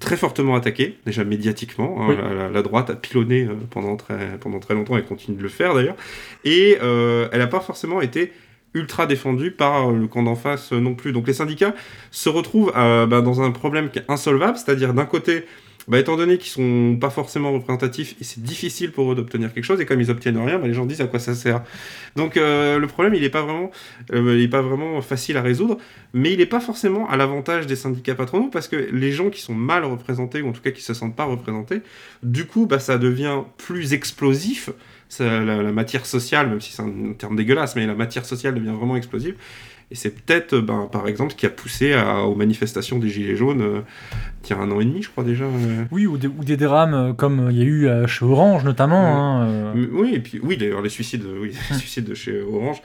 très 0.00 0.16
fortement 0.16 0.54
attaquée, 0.54 0.98
déjà 1.06 1.24
médiatiquement. 1.24 1.96
hein. 2.02 2.06
Oui. 2.10 2.16
la, 2.16 2.34
la- 2.34 2.48
la 2.50 2.62
droite 2.62 2.90
a 2.90 2.94
pilonné 2.94 3.44
euh, 3.44 3.54
pendant, 3.70 3.96
très, 3.96 4.38
pendant 4.40 4.58
très 4.60 4.74
longtemps 4.74 4.96
et 4.98 5.02
continue 5.02 5.36
de 5.36 5.42
le 5.42 5.48
faire 5.48 5.74
d'ailleurs. 5.74 5.96
Et 6.44 6.78
euh, 6.82 7.28
elle 7.32 7.38
n'a 7.38 7.46
pas 7.46 7.60
forcément 7.60 8.00
été 8.02 8.32
ultra 8.74 9.06
défendue 9.06 9.50
par 9.50 9.90
le 9.90 10.06
camp 10.08 10.22
d'en 10.22 10.34
face 10.34 10.72
non 10.72 10.94
plus. 10.94 11.12
Donc 11.12 11.26
les 11.26 11.34
syndicats 11.34 11.74
se 12.10 12.28
retrouvent 12.30 12.72
euh, 12.76 13.06
bah, 13.06 13.20
dans 13.20 13.42
un 13.42 13.50
problème 13.50 13.90
qui 13.90 13.98
est 13.98 14.04
insolvable, 14.08 14.56
c'est-à-dire 14.58 14.94
d'un 14.94 15.04
côté, 15.04 15.44
bah, 15.88 15.98
étant 15.98 16.16
donné 16.16 16.38
qu'ils 16.38 16.50
sont 16.50 16.96
pas 17.00 17.10
forcément 17.10 17.52
représentatifs, 17.52 18.14
et 18.20 18.24
c'est 18.24 18.42
difficile 18.42 18.92
pour 18.92 19.12
eux 19.12 19.14
d'obtenir 19.14 19.52
quelque 19.52 19.64
chose, 19.64 19.80
et 19.80 19.86
comme 19.86 20.00
ils 20.00 20.10
obtiennent 20.10 20.38
rien, 20.38 20.58
bah, 20.58 20.66
les 20.66 20.74
gens 20.74 20.86
disent 20.86 21.00
à 21.00 21.06
quoi 21.06 21.18
ça 21.18 21.34
sert. 21.34 21.62
Donc 22.16 22.36
euh, 22.36 22.78
le 22.78 22.86
problème, 22.86 23.14
il 23.14 23.22
n'est 23.22 23.30
pas 23.30 23.42
vraiment, 23.42 23.70
euh, 24.12 24.36
il 24.36 24.42
est 24.42 24.48
pas 24.48 24.62
vraiment 24.62 25.00
facile 25.02 25.36
à 25.36 25.42
résoudre, 25.42 25.78
mais 26.12 26.32
il 26.32 26.38
n'est 26.38 26.46
pas 26.46 26.60
forcément 26.60 27.08
à 27.08 27.16
l'avantage 27.16 27.66
des 27.66 27.76
syndicats 27.76 28.14
patronaux, 28.14 28.48
parce 28.48 28.68
que 28.68 28.76
les 28.76 29.12
gens 29.12 29.30
qui 29.30 29.40
sont 29.40 29.54
mal 29.54 29.84
représentés, 29.84 30.42
ou 30.42 30.48
en 30.48 30.52
tout 30.52 30.62
cas 30.62 30.70
qui 30.70 30.82
se 30.82 30.94
sentent 30.94 31.16
pas 31.16 31.24
représentés, 31.24 31.80
du 32.22 32.46
coup, 32.46 32.66
bah, 32.66 32.78
ça 32.78 32.98
devient 32.98 33.40
plus 33.58 33.92
explosif. 33.92 34.70
La 35.18 35.72
matière 35.72 36.06
sociale, 36.06 36.48
même 36.48 36.62
si 36.62 36.72
c'est 36.72 36.80
un 36.80 37.12
terme 37.18 37.36
dégueulasse, 37.36 37.76
mais 37.76 37.86
la 37.86 37.94
matière 37.94 38.24
sociale 38.24 38.54
devient 38.54 38.74
vraiment 38.74 38.96
explosive. 38.96 39.34
Et 39.92 39.94
c'est 39.94 40.08
peut-être, 40.10 40.56
ben, 40.58 40.88
par 40.90 41.06
exemple, 41.06 41.32
ce 41.32 41.36
qui 41.36 41.44
a 41.44 41.50
poussé 41.50 41.92
à- 41.92 42.22
aux 42.22 42.34
manifestations 42.34 42.98
des 42.98 43.10
Gilets 43.10 43.36
jaunes, 43.36 43.60
euh, 43.60 43.80
il 44.42 44.50
y 44.50 44.52
a 44.54 44.56
un 44.58 44.70
an 44.70 44.80
et 44.80 44.86
demi, 44.86 45.02
je 45.02 45.10
crois 45.10 45.22
déjà. 45.22 45.44
euh. 45.44 45.84
Oui, 45.90 46.06
ou 46.06 46.16
des, 46.16 46.28
ou 46.28 46.42
des 46.44 46.56
drames 46.56 46.94
euh, 46.94 47.12
comme 47.12 47.48
euh, 47.48 47.52
il 47.52 47.58
y 47.58 47.60
a 47.60 47.64
eu 47.66 47.86
euh, 47.88 48.06
chez 48.06 48.24
Orange 48.24 48.64
notamment. 48.64 49.02
Ouais. 49.02 49.10
hein, 49.20 49.46
euh. 49.76 49.86
Oui, 49.92 50.12
et 50.14 50.20
puis 50.20 50.40
oui, 50.42 50.56
d'ailleurs, 50.56 50.80
les 50.80 50.88
suicides, 50.88 51.24
euh, 51.26 51.40
oui, 51.42 51.52
les 51.70 51.76
suicides 51.76 52.06
de 52.06 52.14
chez 52.14 52.40
Orange. 52.40 52.80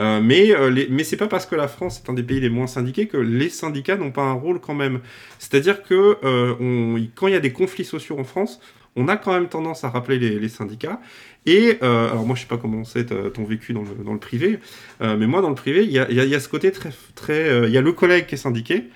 Euh, 0.00 0.20
mais 0.20 0.50
euh, 0.52 0.68
les- 0.68 0.88
mais 0.90 1.04
c'est 1.04 1.16
pas 1.16 1.28
parce 1.28 1.46
que 1.46 1.54
la 1.54 1.68
France 1.68 2.02
est 2.04 2.10
un 2.10 2.14
des 2.14 2.22
pays 2.24 2.40
les 2.40 2.50
moins 2.50 2.66
syndiqués 2.66 3.06
que 3.06 3.16
les 3.16 3.48
syndicats 3.48 3.96
n'ont 3.96 4.10
pas 4.10 4.22
un 4.22 4.32
rôle 4.32 4.60
quand 4.60 4.74
même. 4.74 4.98
C'est-à-dire 5.38 5.84
que 5.84 6.16
euh, 6.24 6.54
on- 6.60 7.00
quand 7.14 7.28
il 7.28 7.34
y 7.34 7.36
a 7.36 7.40
des 7.40 7.52
conflits 7.52 7.84
sociaux 7.84 8.16
en 8.18 8.24
France, 8.24 8.60
on 8.98 9.08
a 9.08 9.16
quand 9.16 9.32
même 9.32 9.48
tendance 9.48 9.84
à 9.84 9.88
rappeler 9.88 10.18
les, 10.18 10.48
syndicats. 10.48 11.00
Et 11.46 11.78
euh, 11.82 12.10
alors 12.10 12.26
moi, 12.26 12.34
je 12.36 12.42
sais 12.42 12.48
pas 12.48 12.58
comment 12.58 12.84
c'est 12.84 13.12
euh, 13.12 13.30
ton 13.30 13.44
vécu 13.44 13.72
dans 13.72 13.82
le, 13.82 14.18
privé, 14.18 14.58
euh, 15.00 15.16
mais 15.16 15.26
moi, 15.26 15.40
dans 15.40 15.48
le 15.48 15.54
privé, 15.54 15.84
il 15.84 15.92
y 15.92 15.98
a, 15.98 16.10
y 16.10 16.34
y 16.34 16.40
ce 16.40 16.48
côté 16.48 16.72
très 16.72 16.90
très, 17.14 17.66
il 17.66 17.72
y 17.72 17.78
a 17.78 17.80
le 17.80 17.92
collègue 17.92 18.26
qui 18.26 18.34
est 18.34 18.38
syndiqué. 18.38 18.88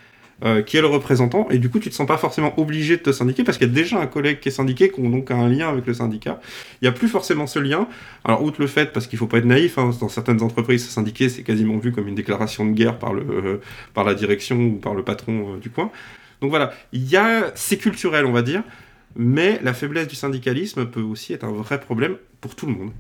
qui 0.67 0.77
est 0.77 0.81
le 0.81 0.89
représentant, 0.89 1.47
et 1.51 1.59
du 1.59 1.69
coup 1.71 1.79
tu 1.79 1.89
te 1.89 1.95
sens 1.95 2.05
pas 2.05 2.17
forcément 2.17 2.53
obligé 2.59 2.97
de 2.97 3.03
te 3.03 3.13
syndiquer 3.13 3.45
parce 3.45 3.59
qu'il 3.59 3.69
y 3.69 3.71
a 3.71 3.73
déjà 3.73 4.01
un 4.01 4.09
collègue 4.09 4.41
qui 4.41 4.49
est 4.49 4.57
syndiqué, 4.61 4.91
qui 4.91 5.01
a 5.01 5.09
donc 5.09 5.31
un 5.31 5.49
lien 5.49 5.69
avec 5.69 5.87
le 5.87 5.95
syndicat. 5.95 6.41
Il 6.81 6.85
n'y 6.85 6.89
a 6.89 6.93
plus 6.93 7.07
forcément 7.07 7.47
ce 7.47 7.61
lien. 7.61 7.87
Alors, 8.25 8.43
outre 8.43 8.61
le 8.61 8.67
fait, 8.67 8.93
parce 8.93 9.07
qu'il 9.07 9.21
faut 9.21 9.29
pas 9.29 9.39
être 9.39 9.45
naïf, 9.45 9.79
hein, 9.79 9.93
dans 10.01 10.09
certaines 10.09 10.43
entreprises, 10.43 10.89
syndiquer, 10.89 11.29
c'est 11.29 11.45
quasiment 11.45 11.79
vu 11.79 11.93
comme 11.93 12.09
une 12.09 12.17
déclaration 12.17 12.67
de 12.67 12.73
guerre 12.73 12.99
par, 12.99 13.13
le, 13.15 13.61
par 13.95 14.03
la 14.03 14.15
direction 14.15 14.57
ou 14.57 14.79
par 14.79 14.95
le 14.95 15.05
patron 15.05 15.59
du 15.59 15.71
coin. 15.71 15.93
Donc 16.43 16.51
voilà, 16.51 16.73
il 16.93 17.09
y 17.09 17.17
a, 17.17 17.53
c'est 17.55 17.77
culturel, 17.77 18.27
on 18.27 18.33
va 18.33 18.43
dire, 18.43 18.65
mais 19.17 19.61
la 19.63 19.73
faiblesse 19.75 20.09
du 20.09 20.17
syndicalisme 20.17 20.87
peut 20.87 21.03
aussi 21.03 21.33
être 21.33 21.45
un 21.45 21.53
vrai 21.53 21.81
problème 21.81 22.17
pour 22.41 22.55
tout 22.57 22.67
le 22.67 22.73
monde. 22.73 22.91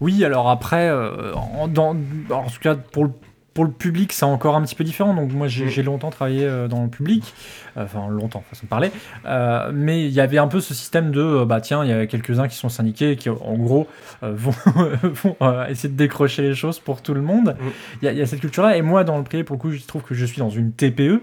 Oui, 0.00 0.24
alors 0.24 0.48
après, 0.50 0.88
euh, 0.88 1.32
en, 1.34 1.68
dans- 1.68 1.96
alors, 2.26 2.40
en 2.46 2.50
tout 2.50 2.60
cas 2.60 2.74
pour 2.74 3.04
le 3.04 3.10
pour 3.54 3.66
le 3.66 3.70
public, 3.70 4.14
c'est 4.14 4.24
encore 4.24 4.56
un 4.56 4.62
petit 4.62 4.74
peu 4.74 4.82
différent. 4.82 5.12
Donc 5.12 5.30
moi, 5.34 5.46
j'ai 5.46 5.82
Mm. 5.82 5.84
longtemps 5.84 6.08
travaillé 6.08 6.46
euh, 6.46 6.68
dans 6.68 6.84
le 6.84 6.88
public, 6.88 7.34
enfin 7.76 8.08
longtemps, 8.08 8.42
façon 8.48 8.64
de 8.64 8.68
parler. 8.70 8.90
Euh, 9.26 9.70
mais 9.74 10.06
il 10.06 10.10
y 10.10 10.20
avait 10.22 10.38
un 10.38 10.48
peu 10.48 10.58
ce 10.60 10.72
système 10.72 11.10
de, 11.12 11.44
bah 11.44 11.60
tiens, 11.60 11.84
il 11.84 11.90
y 11.90 11.92
a 11.92 12.06
quelques-uns 12.06 12.48
qui 12.48 12.56
sont 12.56 12.70
syndiqués, 12.70 13.14
qui 13.16 13.28
en 13.28 13.58
gros 13.58 13.86
euh, 14.22 14.32
vont, 14.34 14.54
vont 15.02 15.36
euh, 15.42 15.66
essayer 15.66 15.90
de 15.90 15.98
décrocher 15.98 16.40
les 16.40 16.54
choses 16.54 16.78
pour 16.78 17.02
tout 17.02 17.12
le 17.12 17.20
monde. 17.20 17.54
Mm. 17.60 17.64
Il 18.00 18.10
y, 18.10 18.14
y 18.16 18.22
a 18.22 18.26
cette 18.26 18.40
culture-là. 18.40 18.78
Et 18.78 18.80
moi, 18.80 19.04
dans 19.04 19.18
le 19.18 19.24
privé, 19.24 19.44
pour 19.44 19.56
le 19.56 19.60
coup, 19.60 19.70
je 19.70 19.82
trouve 19.84 20.00
que 20.00 20.14
je 20.14 20.24
suis 20.24 20.38
dans 20.38 20.48
une 20.48 20.72
TPE. 20.72 21.20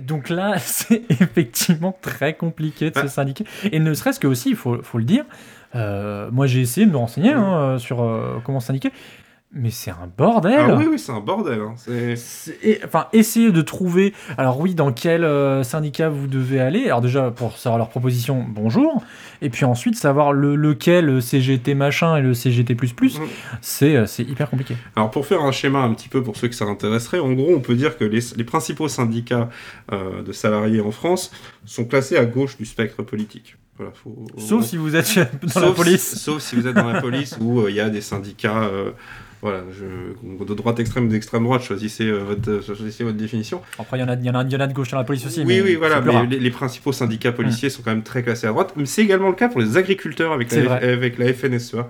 Donc 0.00 0.28
là, 0.28 0.54
c'est 0.58 1.02
effectivement 1.10 1.96
très 2.00 2.34
compliqué 2.34 2.90
de 2.90 2.94
se 2.94 3.00
Ah. 3.04 3.08
syndiquer. 3.08 3.44
Et 3.72 3.78
ne 3.78 3.94
serait-ce 3.94 4.20
que 4.20 4.26
aussi, 4.26 4.50
il 4.50 4.56
faut, 4.56 4.82
faut 4.82 4.98
le 4.98 5.04
dire, 5.04 5.24
euh, 5.74 6.30
moi 6.30 6.46
j'ai 6.46 6.60
essayé 6.60 6.86
de 6.86 6.92
me 6.92 6.96
renseigner 6.96 7.32
hein, 7.32 7.54
euh, 7.58 7.78
sur 7.78 8.02
euh, 8.02 8.40
comment 8.44 8.60
syndiquer. 8.60 8.90
Mais 9.58 9.70
c'est 9.70 9.90
un 9.90 10.10
bordel. 10.18 10.58
Ah 10.58 10.74
oui, 10.76 10.86
oui, 10.90 10.98
c'est 10.98 11.12
un 11.12 11.20
bordel. 11.20 11.60
hein. 11.60 11.74
C'est- 11.76 12.84
enfin, 12.84 13.06
essayer 13.14 13.50
de 13.52 13.62
trouver. 13.62 14.12
Alors 14.36 14.60
oui, 14.60 14.74
dans 14.74 14.92
quel 14.92 15.24
euh, 15.24 15.62
syndicat 15.62 16.10
vous 16.10 16.26
devez 16.26 16.60
aller. 16.60 16.84
Alors 16.86 17.00
déjà 17.00 17.30
pour 17.30 17.56
savoir 17.56 17.78
leur 17.78 17.88
proposition, 17.88 18.44
bonjour. 18.46 19.02
Et 19.40 19.48
puis 19.48 19.64
ensuite 19.64 19.96
savoir 19.96 20.32
le, 20.32 20.56
lequel 20.56 21.06
le 21.06 21.20
CGT 21.22 21.74
machin 21.74 22.16
et 22.16 22.20
le 22.22 22.34
CGT++, 22.34 22.74
Mm. 22.74 23.08
c'est 23.62 23.96
euh, 23.96 24.06
c'est 24.06 24.24
hyper 24.24 24.50
compliqué. 24.50 24.76
Alors 24.94 25.10
pour 25.10 25.24
faire 25.26 25.40
un 25.42 25.52
schéma 25.52 25.80
un 25.80 25.94
petit 25.94 26.08
peu 26.08 26.22
pour 26.22 26.36
ceux 26.36 26.48
que 26.48 26.54
ça 26.54 26.66
intéresserait, 26.66 27.18
en 27.18 27.32
gros 27.32 27.54
on 27.54 27.60
peut 27.60 27.74
dire 27.76 27.96
que 27.96 28.04
les, 28.04 28.20
les 28.36 28.44
principaux 28.44 28.88
syndicats 28.88 29.48
euh, 29.92 30.22
de 30.22 30.32
salariés 30.32 30.80
en 30.82 30.90
France 30.90 31.30
sont 31.64 31.84
classés 31.86 32.16
à 32.18 32.26
gauche 32.26 32.56
du 32.58 32.66
spectre 32.66 33.02
politique. 33.02 33.56
Voilà, 33.78 33.92
faut- 33.92 34.26
Sauf 34.38 34.64
si 34.64 34.76
vous 34.78 34.96
êtes 34.96 35.18
dans 35.54 35.60
la 35.60 35.70
police. 35.72 36.16
Sauf 36.18 36.40
si 36.42 36.56
vous 36.56 36.66
êtes 36.66 36.74
dans 36.76 36.90
la 36.90 37.00
police 37.00 37.36
où 37.40 37.60
euh, 37.60 37.70
il 37.70 37.76
y 37.76 37.80
a 37.80 37.90
des 37.90 38.00
syndicats, 38.00 38.62
euh, 38.64 38.92
voilà, 39.42 39.62
je, 39.70 40.44
de 40.44 40.54
droite 40.54 40.80
extrême 40.80 41.04
ou 41.06 41.08
d'extrême 41.08 41.44
droite, 41.44 41.62
choisissez, 41.62 42.04
euh, 42.06 42.18
votre, 42.24 42.64
choisissez 42.64 43.04
votre 43.04 43.16
définition. 43.16 43.60
Après, 43.78 43.98
il 43.98 44.00
y, 44.00 44.04
en 44.04 44.08
a- 44.08 44.14
y, 44.14 44.30
en 44.30 44.34
a- 44.34 44.42
il 44.44 44.52
y 44.52 44.56
en 44.56 44.60
a 44.60 44.66
de 44.66 44.72
gauche 44.72 44.90
dans 44.90 44.96
la 44.98 45.04
police 45.04 45.26
aussi. 45.26 45.40
oui, 45.40 45.46
mais 45.46 45.60
oui, 45.60 45.74
voilà, 45.74 46.00
mais. 46.00 46.12
Mm. 46.24 46.30
les, 46.30 46.38
les 46.40 46.50
principaux 46.50 46.92
syndicats 46.92 47.32
policiers 47.32 47.70
sont 47.70 47.82
quand 47.82 47.90
même 47.90 48.02
très 48.02 48.22
classés 48.22 48.46
à 48.46 48.50
droite. 48.50 48.72
Mais 48.76 48.86
c'est 48.86 49.02
également 49.02 49.28
le 49.28 49.34
cas 49.34 49.48
pour 49.48 49.60
les 49.60 49.76
agriculteurs 49.76 50.32
avec, 50.32 50.50
la, 50.52 50.62
vrai. 50.62 50.92
avec 50.92 51.18
la 51.18 51.32
FNSEA, 51.32 51.88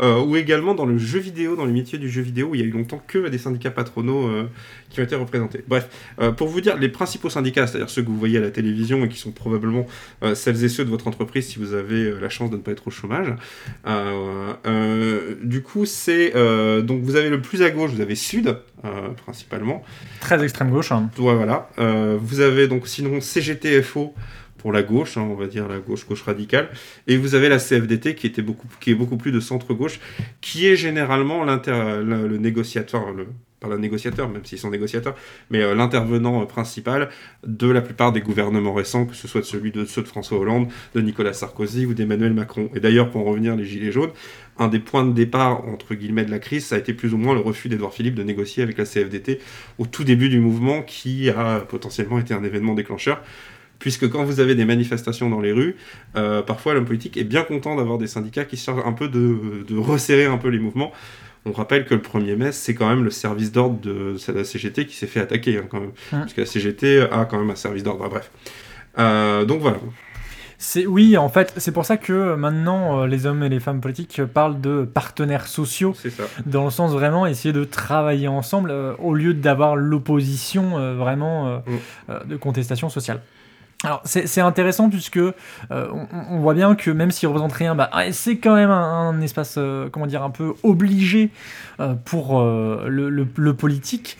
euh, 0.00 0.20
ou 0.22 0.36
également 0.36 0.74
dans 0.74 0.86
le 0.86 0.98
jeu 0.98 1.18
vidéo, 1.18 1.56
dans 1.56 1.64
les 1.64 1.72
métiers 1.72 1.98
du 1.98 2.10
jeu 2.10 2.22
vidéo, 2.22 2.48
où 2.50 2.54
il 2.54 2.60
y 2.60 2.64
a 2.64 2.66
eu 2.66 2.70
longtemps 2.70 3.02
que 3.06 3.28
des 3.28 3.38
syndicats 3.38 3.70
patronaux 3.70 4.26
euh, 4.28 4.44
qui 4.92 5.00
ont 5.00 5.04
été 5.04 5.16
représentés. 5.16 5.64
Bref, 5.66 5.88
euh, 6.20 6.30
pour 6.32 6.48
vous 6.48 6.60
dire, 6.60 6.76
les 6.76 6.88
principaux 6.88 7.30
syndicats, 7.30 7.66
c'est-à-dire 7.66 7.90
ceux 7.90 8.02
que 8.02 8.08
vous 8.08 8.18
voyez 8.18 8.38
à 8.38 8.40
la 8.40 8.50
télévision 8.50 9.04
et 9.04 9.08
qui 9.08 9.18
sont 9.18 9.32
probablement 9.32 9.86
euh, 10.22 10.34
celles 10.34 10.62
et 10.64 10.68
ceux 10.68 10.84
de 10.84 10.90
votre 10.90 11.06
entreprise 11.08 11.46
si 11.46 11.58
vous 11.58 11.74
avez 11.74 12.04
euh, 12.04 12.18
la 12.20 12.28
chance 12.28 12.50
de 12.50 12.56
ne 12.56 12.62
pas 12.62 12.70
être 12.72 12.86
au 12.88 12.90
chômage. 12.90 13.34
Euh, 13.86 15.34
du 15.42 15.62
coup, 15.62 15.86
c'est 15.86 16.32
donc 16.82 17.02
vous 17.02 17.16
avez 17.16 17.30
le 17.30 17.40
plus 17.40 17.62
à 17.62 17.70
gauche, 17.70 17.90
vous 17.90 18.00
avez 18.00 18.14
Sud 18.14 18.56
principalement. 19.24 19.82
Très 20.20 20.42
extrême 20.42 20.70
gauche. 20.70 20.92
hein. 20.92 21.08
Ouais, 21.18 21.34
voilà. 21.34 21.68
Vous 22.18 22.40
avez 22.40 22.68
donc 22.68 22.88
sinon 22.88 23.20
CGTFO 23.20 24.14
pour 24.62 24.72
la 24.72 24.84
gauche, 24.84 25.16
hein, 25.16 25.26
on 25.28 25.34
va 25.34 25.48
dire 25.48 25.66
la 25.68 25.80
gauche 25.80 26.06
gauche 26.06 26.22
radicale, 26.22 26.70
et 27.08 27.16
vous 27.16 27.34
avez 27.34 27.48
la 27.48 27.58
CFDT 27.58 28.14
qui 28.14 28.28
était 28.28 28.42
beaucoup 28.42 28.68
est 28.86 28.94
beaucoup 28.94 29.16
plus 29.16 29.32
de 29.32 29.40
centre 29.40 29.74
gauche, 29.74 29.98
qui 30.40 30.68
est 30.68 30.76
généralement 30.76 31.44
le, 31.44 32.36
négociateur, 32.38 33.12
pas 33.60 33.68
le 33.68 33.78
négociateur, 33.78 34.28
même 34.28 34.44
s'ils 34.44 34.58
sont 34.58 34.70
négociateurs, 34.70 35.16
mais 35.50 35.62
euh, 35.62 35.74
l'intervenant 35.74 36.42
euh, 36.42 36.46
principal 36.46 37.08
de 37.46 37.68
la 37.68 37.80
plupart 37.80 38.12
des 38.12 38.20
gouvernements 38.20 38.72
récents, 38.72 39.06
que 39.06 39.14
ce 39.14 39.26
soit 39.26 39.44
celui 39.44 39.72
de 39.72 39.84
ceux 39.84 40.02
de 40.02 40.08
François 40.08 40.38
Hollande, 40.38 40.68
de 40.94 41.00
Nicolas 41.00 41.32
Sarkozy 41.32 41.86
ou 41.86 41.94
d'Emmanuel 41.94 42.32
Macron. 42.32 42.70
Et 42.74 42.80
d'ailleurs, 42.80 43.10
pour 43.10 43.22
en 43.22 43.24
revenir 43.30 43.56
les 43.56 43.64
gilets 43.64 43.92
jaunes, 43.92 44.10
un 44.58 44.68
des 44.68 44.78
points 44.78 45.04
de 45.04 45.12
départ 45.12 45.66
entre 45.68 45.94
guillemets 45.94 46.24
de 46.24 46.30
la 46.30 46.38
crise, 46.38 46.66
ça 46.66 46.76
a 46.76 46.78
été 46.78 46.92
plus 46.92 47.14
ou 47.14 47.16
moins 47.16 47.34
le 47.34 47.40
refus 47.40 47.68
d'Edouard 47.68 47.94
Philippe 47.94 48.14
de 48.14 48.22
négocier 48.22 48.62
avec 48.62 48.78
la 48.78 48.84
CFDT 48.84 49.40
au 49.78 49.86
tout 49.86 50.04
début 50.04 50.28
du 50.28 50.40
mouvement, 50.40 50.82
qui 50.82 51.30
a 51.30 51.60
potentiellement 51.60 52.18
été 52.18 52.34
un 52.34 52.44
événement 52.44 52.74
déclencheur. 52.74 53.22
Puisque 53.82 54.08
quand 54.08 54.22
vous 54.22 54.38
avez 54.38 54.54
des 54.54 54.64
manifestations 54.64 55.28
dans 55.28 55.40
les 55.40 55.50
rues, 55.50 55.74
euh, 56.14 56.40
parfois 56.40 56.72
l'homme 56.72 56.84
politique 56.84 57.16
est 57.16 57.24
bien 57.24 57.42
content 57.42 57.74
d'avoir 57.74 57.98
des 57.98 58.06
syndicats 58.06 58.44
qui 58.44 58.56
cherchent 58.56 58.86
un 58.86 58.92
peu 58.92 59.08
de, 59.08 59.64
de 59.66 59.76
resserrer 59.76 60.26
un 60.26 60.38
peu 60.38 60.50
les 60.50 60.60
mouvements. 60.60 60.92
On 61.46 61.50
rappelle 61.50 61.84
que 61.84 61.94
le 61.94 62.00
1er 62.00 62.36
mai, 62.36 62.52
c'est 62.52 62.74
quand 62.76 62.88
même 62.88 63.02
le 63.02 63.10
service 63.10 63.50
d'ordre 63.50 63.80
de 63.80 64.16
la 64.32 64.44
CGT 64.44 64.86
qui 64.86 64.94
s'est 64.94 65.08
fait 65.08 65.18
attaquer, 65.18 65.58
hein, 65.58 65.64
quand 65.68 65.80
même. 65.80 65.88
Ouais. 66.12 66.20
Parce 66.20 66.32
que 66.32 66.42
la 66.42 66.46
CGT 66.46 67.00
a 67.10 67.24
quand 67.24 67.40
même 67.40 67.50
un 67.50 67.56
service 67.56 67.82
d'ordre. 67.82 68.08
Bref. 68.08 68.30
Euh, 69.00 69.44
donc 69.44 69.60
voilà. 69.60 69.78
C'est 70.58 70.86
oui, 70.86 71.16
en 71.16 71.28
fait, 71.28 71.52
c'est 71.56 71.72
pour 71.72 71.84
ça 71.84 71.96
que 71.96 72.36
maintenant 72.36 73.00
euh, 73.00 73.06
les 73.08 73.26
hommes 73.26 73.42
et 73.42 73.48
les 73.48 73.58
femmes 73.58 73.80
politiques 73.80 74.22
parlent 74.32 74.60
de 74.60 74.84
partenaires 74.84 75.48
sociaux, 75.48 75.92
ça. 75.92 76.22
dans 76.46 76.64
le 76.64 76.70
sens 76.70 76.92
vraiment 76.92 77.26
essayer 77.26 77.52
de 77.52 77.64
travailler 77.64 78.28
ensemble 78.28 78.70
euh, 78.70 78.94
au 79.00 79.12
lieu 79.14 79.34
d'avoir 79.34 79.74
l'opposition 79.74 80.78
euh, 80.78 80.94
vraiment 80.94 81.62
Mm. 81.66 82.28
de 82.28 82.36
contestation 82.36 82.88
sociale. 82.88 83.20
Alors 83.84 84.00
c'est 84.04 84.26
c'est 84.28 84.40
intéressant 84.40 84.88
puisque 84.88 85.16
euh, 85.16 85.32
on, 85.70 86.06
on 86.30 86.38
voit 86.40 86.54
bien 86.54 86.74
que 86.76 86.90
même 86.90 87.10
s'ils 87.10 87.26
représentent 87.28 87.52
rien, 87.52 87.74
bah, 87.74 87.88
ah, 87.92 88.12
c'est 88.12 88.36
quand 88.38 88.54
même 88.54 88.70
un, 88.70 89.08
un 89.10 89.20
espace 89.20 89.56
euh, 89.58 89.88
comment 89.90 90.06
dire 90.06 90.22
un 90.22 90.30
peu 90.30 90.54
obligé 90.62 91.30
euh, 91.80 91.94
pour 91.94 92.40
le, 92.42 93.08
le- 93.10 93.26
le 93.34 93.54
politique, 93.54 94.18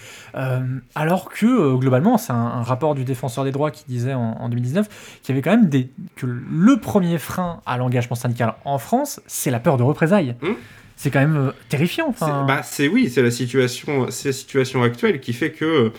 alors 0.94 1.28
que 1.30 1.76
globalement 1.76 2.18
c'est 2.18 2.32
un, 2.32 2.36
un 2.36 2.62
rapport 2.62 2.94
du 2.94 3.04
défenseur 3.04 3.44
des 3.44 3.52
droits 3.52 3.70
qui 3.70 3.84
disait 3.88 4.14
en, 4.14 4.36
en 4.40 4.48
2019 4.48 5.20
qu'il 5.22 5.34
y 5.34 5.38
avait 5.38 5.42
quand 5.42 5.56
même 5.56 5.68
des 5.68 5.90
que 6.16 6.26
le 6.26 6.76
premier 6.78 7.18
frein 7.18 7.60
à 7.66 7.76
l'engagement 7.76 8.16
syndical 8.16 8.54
en 8.64 8.78
France, 8.78 9.20
c'est 9.26 9.50
la 9.50 9.60
peur 9.60 9.76
de 9.76 9.82
représailles. 9.82 10.34
Mm. 10.42 10.48
C'est 10.96 11.10
quand 11.10 11.20
même 11.20 11.52
terrifiant. 11.68 12.14
C'est- 12.16 12.26
bah, 12.46 12.60
c'est 12.62 12.86
oui, 12.88 13.10
c'est 13.10 13.22
la 13.22 13.30
situation, 13.30 14.06
c'est 14.10 14.28
la 14.28 14.32
situation 14.32 14.82
actuelle 14.82 15.20
qui 15.20 15.32
fait 15.32 15.50
que, 15.50 15.90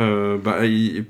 euh, 0.00 0.38
bah, 0.38 0.60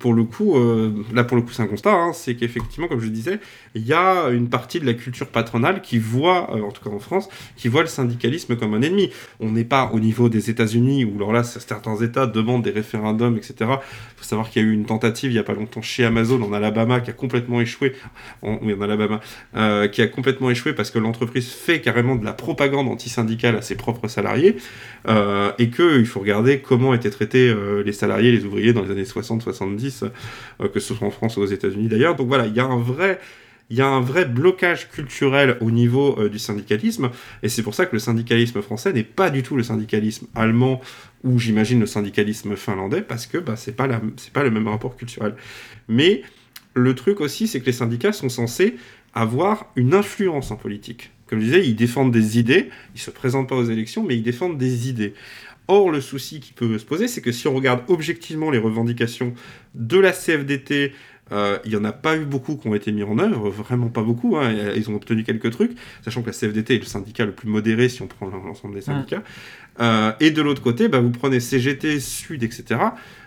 pour 0.01 0.15
le 0.15 0.25
coup, 0.25 0.57
euh, 0.57 1.05
là 1.13 1.23
pour 1.23 1.37
le 1.37 1.43
coup 1.43 1.53
c'est 1.53 1.63
un 1.63 1.69
constat, 1.69 1.93
hein, 1.93 2.13
c'est 2.13 2.35
qu'effectivement, 2.35 2.89
comme 2.89 3.01
je 3.01 3.09
disais, 3.09 3.39
il 3.75 3.87
y 3.87 3.93
a 3.93 4.29
une 4.31 4.49
partie 4.49 4.81
de 4.81 4.87
la 4.87 4.95
culture 4.95 5.29
patronale 5.29 5.81
qui 5.81 5.99
voit, 5.99 6.55
euh, 6.57 6.63
en 6.63 6.73
tout 6.73 6.83
cas 6.83 6.91
en 6.91 6.99
France, 6.99 7.29
qui 7.57 7.69
voit 7.69 7.83
le 7.83 7.87
syndicalisme 7.87 8.57
comme 8.57 8.75
un 8.75 8.83
ennemi. 8.83 9.11
On 9.39 9.53
n'est 9.53 9.65
pas 9.65 9.91
au 9.93 10.01
niveau 10.01 10.29
des 10.29 10.51
États-Unis 10.51 11.05
où 11.05 11.17
alors 11.17 11.33
là 11.33 11.45
certains 11.45 11.97
États 11.97 12.27
demandent 12.27 12.65
des 12.65 12.71
référendums, 12.71 13.37
etc. 13.37 13.55
Il 13.61 14.17
faut 14.17 14.25
savoir 14.25 14.51
qu'il 14.51 14.63
y 14.63 14.65
a 14.65 14.69
eu 14.69 14.73
une 14.73 14.87
tentative 14.87 15.31
il 15.31 15.37
y 15.37 15.39
a 15.39 15.45
pas 15.45 15.55
longtemps 15.55 15.83
chez 15.83 16.05
Amazon 16.05 16.43
en 16.43 16.53
Alabama 16.53 17.01
qui 17.01 17.11
a 17.11 17.13
complètement 17.13 17.61
échoué. 17.61 17.95
En, 18.43 18.59
oui, 18.63 18.75
en 18.75 18.81
Alabama, 18.81 19.21
qui 19.89 20.03
a 20.03 20.07
complètement 20.09 20.51
échoué 20.51 20.73
parce 20.73 20.91
que 20.91 20.99
l'entreprise 20.99 21.49
fait 21.51 21.81
carrément 21.81 22.17
de 22.17 22.25
la 22.25 22.33
propagande 22.33 22.89
antisyndicale 22.89 23.57
à 23.57 23.63
ses 23.63 23.77
propres 23.77 24.09
salariés 24.09 24.57
et 25.07 25.71
que 25.71 25.99
il 25.99 26.07
faut 26.07 26.21
regarder 26.21 26.61
comment 26.61 26.95
étaient 26.95 27.11
traités 27.11 27.55
les 27.85 27.93
salariés, 27.93 28.33
les 28.33 28.45
ouvriers 28.45 28.73
les 28.83 28.91
années 28.91 29.05
60-70, 29.05 30.05
euh, 30.61 30.69
que 30.69 30.81
ce 30.81 30.95
soit 30.95 31.07
en 31.07 31.11
France 31.11 31.37
ou 31.37 31.41
aux 31.41 31.47
États-Unis 31.47 31.89
d'ailleurs. 31.89 32.17
Donc 32.17 32.29
voilà, 32.29 32.47
il 32.47 32.55
y 32.55 32.61
a 32.61 32.65
un 32.65 32.79
vrai 32.79 33.19
il 33.71 33.79
y 33.79 33.83
a 33.83 33.87
un 33.87 34.01
vrai 34.01 34.25
blocage 34.25 34.91
culturel 34.91 35.57
au 35.61 35.71
niveau 35.71 36.19
euh, 36.19 36.29
du 36.29 36.41
syndicalisme, 36.41 37.11
et 37.45 37.49
c'est 37.49 37.63
pour 37.63 37.75
ça 37.75 37.87
que 37.87 37.95
le 37.95 38.01
syndicalisme 38.01 38.61
français 38.63 38.93
n'est 38.93 39.05
pas 39.05 39.31
du 39.31 39.45
tout 39.45 39.57
le 39.57 39.63
syndicalisme 39.63 40.27
allemand 40.35 40.81
ou 41.23 41.39
j'imagine 41.39 41.79
le 41.79 41.87
syndicalisme 41.87 42.57
finlandais, 42.57 43.01
parce 43.01 43.27
que 43.27 43.39
bah, 43.39 43.55
c'est 43.55 43.77
pas 43.77 43.87
pas 44.33 44.43
le 44.43 44.51
même 44.51 44.67
rapport 44.67 44.97
culturel. 44.97 45.37
Mais 45.89 46.23
le 46.75 46.95
truc 46.95 47.21
aussi, 47.21 47.47
c'est 47.47 47.61
que 47.61 47.67
les 47.67 47.73
syndicats 47.73 48.13
sont 48.13 48.29
censés 48.29 48.75
avoir 49.15 49.67
une 49.77 49.95
influence 49.95 50.51
en 50.51 50.57
politique. 50.57 51.11
Comme 51.27 51.39
je 51.39 51.45
disais, 51.45 51.67
ils 51.67 51.77
défendent 51.77 52.11
des 52.11 52.39
idées, 52.39 52.71
ils 52.97 53.01
se 53.01 53.11
présentent 53.13 53.49
pas 53.49 53.55
aux 53.55 53.65
élections, 53.65 54.03
mais 54.03 54.17
ils 54.17 54.23
défendent 54.23 54.59
des 54.59 54.89
idées. 54.89 55.15
Or, 55.73 55.91
le 55.91 56.01
souci 56.01 56.41
qui 56.41 56.53
peut 56.53 56.79
se 56.79 56.85
poser, 56.85 57.07
c'est 57.07 57.21
que 57.21 57.31
si 57.33 57.47
on 57.47 57.55
regarde 57.55 57.83
objectivement 57.89 58.51
les 58.51 58.59
revendications 58.59 59.35
de 59.75 59.99
la 59.99 60.11
CFDT, 60.13 60.93
euh, 61.33 61.59
il 61.65 61.71
n'y 61.71 61.77
en 61.77 61.85
a 61.85 61.93
pas 61.93 62.17
eu 62.17 62.25
beaucoup 62.25 62.57
qui 62.57 62.67
ont 62.67 62.75
été 62.75 62.91
mis 62.91 63.05
en 63.05 63.17
œuvre, 63.21 63.51
vraiment 63.51 63.87
pas 63.89 64.03
beaucoup. 64.03 64.37
hein. 64.37 64.53
Ils 64.75 64.91
ont 64.91 64.97
obtenu 64.97 65.23
quelques 65.23 65.53
trucs, 65.53 65.73
sachant 66.05 66.23
que 66.23 66.27
la 66.27 66.33
CFDT 66.33 66.75
est 66.75 66.79
le 66.81 66.85
syndicat 66.87 67.25
le 67.25 67.31
plus 67.33 67.49
modéré 67.49 67.89
si 67.89 68.03
on 68.03 68.09
prend 68.09 68.27
l'ensemble 68.27 68.75
des 68.75 68.81
syndicats. 68.81 69.23
Euh, 69.81 70.13
et 70.19 70.33
de 70.33 70.43
l'autre 70.43 70.61
côté, 70.61 70.89
bah, 70.89 70.99
vous 70.99 71.11
prenez 71.11 71.39
CGT, 71.39 72.01
Sud, 72.01 72.43
etc. 72.43 72.81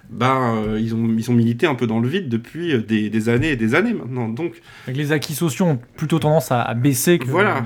Bah, 0.09 0.55
euh, 0.57 0.79
ils, 0.81 0.93
ont, 0.93 1.15
ils 1.17 1.31
ont 1.31 1.33
milité 1.33 1.65
un 1.65 1.75
peu 1.75 1.87
dans 1.87 2.01
le 2.01 2.09
vide 2.09 2.27
depuis 2.27 2.77
des, 2.83 3.09
des 3.09 3.29
années 3.29 3.51
et 3.51 3.55
des 3.55 3.73
années 3.73 3.93
maintenant. 3.93 4.27
Donc, 4.27 4.61
avec 4.85 4.97
les 4.97 5.13
acquis 5.13 5.33
sociaux 5.33 5.65
ont 5.65 5.79
plutôt 5.95 6.19
tendance 6.19 6.51
à, 6.51 6.61
à 6.61 6.73
baisser 6.73 7.19
que. 7.19 7.25
Voilà. 7.25 7.59
Ouais. 7.59 7.61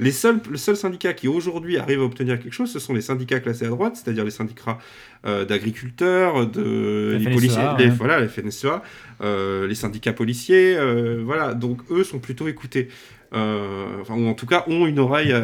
Les 0.00 0.10
seuls, 0.12 0.40
le 0.50 0.56
seul 0.56 0.76
syndicat 0.76 1.12
qui 1.12 1.28
aujourd'hui 1.28 1.76
arrive 1.78 2.00
à 2.00 2.04
obtenir 2.04 2.38
quelque 2.40 2.52
chose, 2.52 2.70
ce 2.72 2.78
sont 2.78 2.94
les 2.94 3.00
syndicats 3.02 3.40
classés 3.40 3.66
à 3.66 3.68
droite, 3.68 3.96
c'est-à-dire 3.96 4.24
les 4.24 4.30
syndicats 4.30 4.78
euh, 5.26 5.44
d'agriculteurs, 5.44 6.46
de 6.46 7.16
les 7.18 7.24
FNSEA, 7.24 7.34
policiers, 7.34 7.62
ouais. 7.62 7.84
les, 7.84 7.88
voilà, 7.90 8.20
la 8.20 8.28
FNSEA, 8.28 8.82
euh, 9.22 9.66
les 9.66 9.74
syndicats 9.74 10.12
policiers, 10.12 10.76
euh, 10.76 11.22
voilà. 11.24 11.54
Donc 11.54 11.80
eux 11.90 12.04
sont 12.04 12.18
plutôt 12.18 12.48
écoutés, 12.48 12.88
enfin, 13.32 14.14
ou 14.14 14.26
en 14.26 14.34
tout 14.34 14.46
cas 14.46 14.64
ont 14.66 14.86
une 14.86 14.98
oreille 14.98 15.34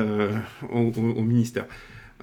au, 0.70 0.78
au- 0.78 0.92
au 1.16 1.22
ministère. 1.22 1.66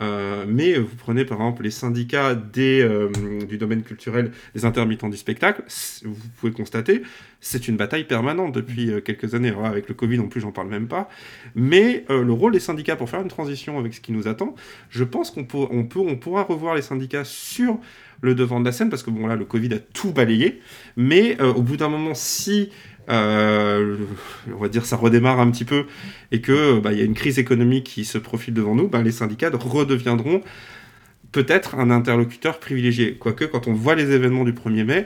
Euh, 0.02 0.46
mais 0.48 0.78
vous 0.78 0.96
prenez 0.98 1.26
par 1.26 1.38
exemple 1.38 1.64
les 1.64 1.72
syndicats 1.72 2.38
euh, 2.58 3.10
du 3.48 3.58
domaine 3.58 3.84
culturel, 3.84 4.32
des 4.54 4.66
intermittents 4.66 5.10
du 5.10 5.18
spectacle, 5.18 5.64
vous 6.04 6.30
pouvez 6.38 6.52
constater, 6.52 7.04
c'est 7.40 7.68
une 7.68 7.78
bataille 7.78 8.04
permanente 8.04 8.54
depuis 8.54 8.92
euh, 8.92 9.02
quelques 9.02 9.36
années. 9.36 9.54
Avec 9.64 9.88
le 9.88 9.94
Covid 9.94 10.20
en 10.20 10.28
plus, 10.28 10.42
j'en 10.42 10.52
parle 10.52 10.68
même 10.68 10.88
pas. 10.88 11.10
Mais 11.56 12.06
le 12.10 12.32
rôle 12.32 12.52
des 12.52 12.60
syndicats 12.60 12.96
pour 12.96 13.10
faire 13.10 13.22
une 13.22 13.30
transition 13.30 13.80
avec 13.80 13.94
ce 13.94 14.02
qui 14.02 14.12
nous 14.12 14.28
attend, 14.28 14.56
je 14.90 15.04
pense 15.04 15.32
qu'on 15.32 15.46
pourra 15.46 16.44
revoir 16.44 16.76
les 16.76 16.82
syndicats 16.82 17.24
sur 17.24 17.80
le 18.22 18.34
devant 18.34 18.60
de 18.60 18.66
la 18.66 18.72
scène 18.72 18.90
parce 18.90 19.04
que 19.04 19.12
bon 19.12 19.28
là, 19.28 19.36
le 19.36 19.46
Covid 19.46 19.74
a 19.74 19.80
tout 19.80 20.12
balayé. 20.12 20.62
Mais 20.98 21.42
au 21.42 21.62
bout 21.62 21.78
d'un 21.78 21.90
moment, 21.90 22.14
si 22.14 22.70
euh, 23.10 23.98
on 24.54 24.58
va 24.58 24.70
dire 24.70 24.86
ça 24.86 24.96
redémarre 24.96 25.40
un 25.40 25.52
petit 25.52 25.66
peu 25.66 25.86
et 26.32 26.42
que 26.42 26.80
bah, 26.80 26.94
y 26.94 27.02
a 27.02 27.04
une 27.04 27.14
crise 27.14 27.40
économique 27.40 27.86
qui 27.86 28.06
se 28.06 28.18
profile 28.18 28.54
devant 28.54 28.76
nous, 28.76 28.88
bah, 28.88 29.02
les 29.02 29.12
syndicats 29.12 29.52
redeviendront 29.54 30.42
peut-être 31.32 31.76
un 31.76 31.92
interlocuteur 31.92 32.60
privilégié. 32.60 33.16
Quoique, 33.16 33.44
quand 33.44 33.68
on 33.68 33.74
voit 33.74 33.96
les 33.96 34.12
événements 34.12 34.46
du 34.46 34.54
1er 34.54 34.86
mai, 34.86 35.06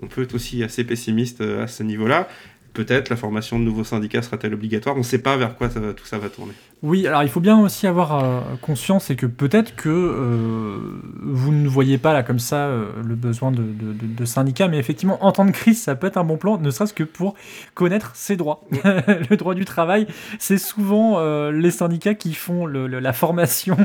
on 0.00 0.06
peut 0.06 0.22
être 0.22 0.34
aussi 0.34 0.62
assez 0.64 0.84
pessimiste 0.84 1.42
euh, 1.42 1.64
à 1.64 1.66
ce 1.66 1.82
niveau-là. 1.82 2.28
Peut-être 2.72 3.10
la 3.10 3.16
formation 3.16 3.58
de 3.58 3.64
nouveaux 3.64 3.84
syndicats 3.84 4.22
sera-t-elle 4.22 4.54
obligatoire? 4.54 4.94
On 4.96 5.00
ne 5.00 5.04
sait 5.04 5.18
pas 5.18 5.36
vers 5.36 5.56
quoi 5.56 5.68
tout 5.68 6.06
ça 6.06 6.18
va 6.18 6.30
tourner. 6.30 6.54
Oui, 6.82 7.06
alors 7.06 7.22
il 7.22 7.28
faut 7.28 7.40
bien 7.40 7.58
aussi 7.60 7.86
avoir 7.86 8.24
euh, 8.24 8.40
conscience 8.62 9.10
et 9.10 9.16
que 9.16 9.26
peut-être 9.26 9.76
que 9.76 9.90
euh, 9.90 10.78
vous 11.20 11.52
ne 11.52 11.68
voyez 11.68 11.98
pas 11.98 12.14
là 12.14 12.22
comme 12.22 12.38
ça 12.38 12.68
euh, 12.68 12.86
le 13.04 13.14
besoin 13.16 13.50
de, 13.52 13.58
de- 13.58 13.92
de- 13.92 14.14
de 14.16 14.24
syndicats, 14.24 14.66
mais 14.66 14.78
effectivement 14.78 15.22
en 15.22 15.30
temps 15.30 15.44
de 15.44 15.50
crise 15.50 15.82
ça 15.82 15.94
peut 15.94 16.06
être 16.06 16.16
un 16.16 16.24
bon 16.24 16.38
plan, 16.38 16.56
ne 16.56 16.70
serait-ce 16.70 16.94
que 16.94 17.04
pour 17.04 17.34
connaître 17.74 18.12
ses 18.14 18.36
droits. 18.36 18.62
le 18.72 19.36
droit 19.36 19.54
du 19.54 19.66
travail, 19.66 20.06
c'est 20.38 20.56
souvent 20.56 21.20
les 21.50 21.70
syndicats 21.70 22.14
qui 22.14 22.32
font 22.32 22.64
le- 22.64 22.86
le- 22.86 22.98
la 23.00 23.12
formation 23.12 23.76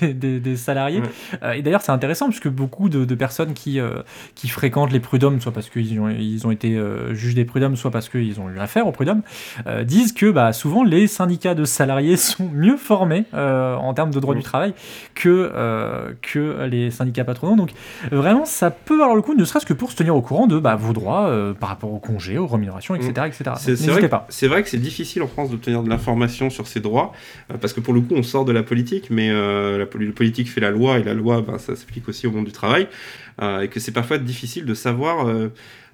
des, 0.00 0.14
des- 0.14 0.40
des 0.40 0.56
salariés. 0.56 1.02
Ouais. 1.42 1.58
Et 1.58 1.62
d'ailleurs 1.62 1.82
c'est 1.82 1.92
intéressant 1.92 2.28
puisque 2.30 2.48
beaucoup 2.48 2.88
de, 2.88 3.14
personnes 3.14 3.52
qui, 3.52 3.78
qui 4.34 4.48
fréquentent 4.48 4.92
les 4.92 5.00
prud'hommes, 5.00 5.42
soit 5.42 5.52
parce 5.52 5.68
qu'ils 5.68 6.00
ont, 6.00 6.08
ils 6.08 6.46
ont 6.46 6.50
été 6.50 6.80
juges 7.12 7.34
des 7.34 7.44
prud'hommes, 7.44 7.76
soit 7.76 7.90
parce 7.90 8.08
qu'ils 8.08 8.40
ont 8.40 8.48
eu 8.48 8.58
affaire 8.58 8.86
aux 8.86 8.92
prud'hommes, 8.92 9.20
disent 9.84 10.12
que 10.14 10.30
bah, 10.30 10.54
souvent 10.54 10.82
les 10.82 11.06
syndicats 11.08 11.54
de 11.54 11.64
salariés 11.66 12.05
sont 12.14 12.48
mieux 12.52 12.76
formés 12.76 13.24
euh, 13.34 13.74
en 13.74 13.92
termes 13.94 14.12
de 14.12 14.20
droit 14.20 14.34
du 14.36 14.42
travail 14.44 14.72
que, 15.16 15.50
euh, 15.54 16.12
que 16.22 16.64
les 16.70 16.92
syndicats 16.92 17.24
patronaux. 17.24 17.56
Donc 17.56 17.70
vraiment, 18.12 18.44
ça 18.44 18.70
peut 18.70 19.00
avoir 19.02 19.16
le 19.16 19.22
coup, 19.22 19.34
ne 19.34 19.44
serait-ce 19.44 19.66
que 19.66 19.72
pour 19.74 19.90
se 19.90 19.96
tenir 19.96 20.14
au 20.14 20.22
courant 20.22 20.46
de 20.46 20.60
bah, 20.60 20.76
vos 20.76 20.92
droits 20.92 21.26
euh, 21.26 21.52
par 21.54 21.68
rapport 21.70 21.92
aux 21.92 21.98
congés, 21.98 22.38
aux 22.38 22.46
rémunérations, 22.46 22.94
etc. 22.94 23.12
etc. 23.26 23.44
Donc, 23.46 23.58
C'est- 23.58 23.74
vrai, 23.90 24.00
que- 24.02 24.06
c'est 24.28 24.46
vrai 24.48 24.62
que 24.62 24.68
c'est 24.68 24.78
difficile 24.78 25.22
en 25.22 25.26
France 25.26 25.50
d'obtenir 25.50 25.82
de 25.82 25.88
l'information 25.88 26.50
sur 26.50 26.68
ses 26.68 26.80
droits, 26.80 27.12
parce 27.60 27.72
que 27.72 27.80
pour 27.80 27.94
le 27.94 28.00
coup, 28.00 28.14
on 28.14 28.22
sort 28.22 28.44
de 28.44 28.52
la 28.52 28.62
politique, 28.62 29.08
mais 29.10 29.32
la 29.32 29.86
politique 29.86 30.50
fait 30.50 30.60
la 30.60 30.70
loi, 30.70 30.98
et 30.98 31.02
la 31.02 31.14
loi, 31.14 31.42
ben, 31.42 31.58
ça 31.58 31.74
s'applique 31.74 32.08
aussi 32.08 32.26
au 32.26 32.30
monde 32.30 32.44
du 32.44 32.52
travail, 32.52 32.86
et 33.42 33.68
que 33.68 33.80
c'est 33.80 33.92
parfois 33.92 34.18
difficile 34.18 34.64
de 34.66 34.74
savoir, 34.74 35.26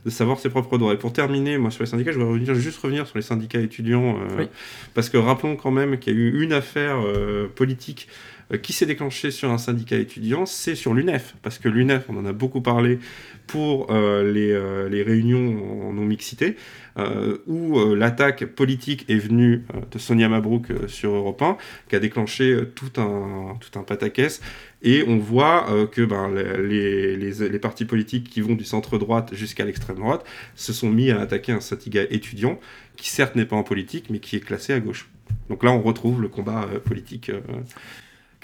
de 0.04 0.10
savoir 0.10 0.38
ses 0.38 0.48
propres 0.48 0.78
droits. 0.78 0.92
Et 0.94 0.98
pour 0.98 1.12
terminer, 1.12 1.58
moi, 1.58 1.70
sur 1.70 1.82
les 1.82 1.88
syndicats, 1.90 2.12
je 2.12 2.18
voudrais 2.18 2.32
revenir, 2.32 2.54
juste 2.54 2.78
revenir 2.80 3.06
sur 3.06 3.16
les 3.18 3.22
syndicats 3.22 3.60
étudiants, 3.60 4.16
euh, 4.18 4.36
Oui. 4.38 4.48
parce 4.94 5.08
que 5.08 5.16
rappelons 5.16 5.56
quand 5.56 5.70
même 5.70 5.98
qu'il 5.98 6.14
y 6.14 6.16
a 6.16 6.18
eu 6.18 6.42
une 6.42 6.52
affaire 6.52 6.96
euh, 7.04 7.46
politique 7.54 8.08
euh, 8.52 8.58
qui 8.58 8.72
s'est 8.72 8.86
déclenchée 8.86 9.30
sur 9.30 9.50
un 9.50 9.58
syndicat 9.58 9.96
étudiant, 9.96 10.44
c'est 10.46 10.74
sur 10.74 10.92
l'UNEF, 10.94 11.34
parce 11.42 11.58
que 11.58 11.68
l'UNEF, 11.68 12.04
on 12.08 12.16
en 12.16 12.26
a 12.26 12.32
beaucoup 12.32 12.60
parlé 12.60 12.98
pour 13.46 13.90
euh, 13.90 14.30
les, 14.32 14.50
euh, 14.50 14.88
les 14.88 15.02
réunions 15.02 15.88
en 15.88 15.92
non-mixité, 15.92 16.56
euh, 16.98 17.38
où 17.46 17.78
l'attaque 17.94 18.44
politique 18.44 19.04
est 19.08 19.16
venue 19.16 19.64
de 19.90 19.98
Sonia 19.98 20.28
Mabrouk 20.28 20.66
sur 20.88 21.12
Europe 21.12 21.40
1, 21.42 21.56
qui 21.88 21.96
a 21.96 22.00
déclenché 22.00 22.58
tout 22.74 23.00
un, 23.00 23.56
tout 23.60 23.78
un 23.78 23.82
pataquès. 23.82 24.40
Et 24.82 25.04
on 25.06 25.18
voit 25.18 25.70
euh, 25.70 25.86
que 25.86 26.02
ben, 26.02 26.30
les, 26.34 27.16
les, 27.16 27.48
les 27.48 27.58
partis 27.58 27.84
politiques 27.84 28.28
qui 28.28 28.40
vont 28.40 28.54
du 28.54 28.64
centre-droite 28.64 29.30
jusqu'à 29.32 29.64
l'extrême-droite 29.64 30.24
se 30.56 30.72
sont 30.72 30.90
mis 30.90 31.10
à 31.10 31.20
attaquer 31.20 31.52
un 31.52 31.60
syndicat 31.60 32.02
étudiant, 32.10 32.58
qui 32.96 33.08
certes 33.08 33.36
n'est 33.36 33.44
pas 33.46 33.56
en 33.56 33.62
politique, 33.62 34.06
mais 34.10 34.18
qui 34.18 34.36
est 34.36 34.40
classé 34.40 34.72
à 34.72 34.80
gauche. 34.80 35.08
Donc 35.48 35.62
là, 35.62 35.70
on 35.70 35.80
retrouve 35.80 36.20
le 36.20 36.28
combat 36.28 36.68
euh, 36.72 36.78
politique 36.78 37.30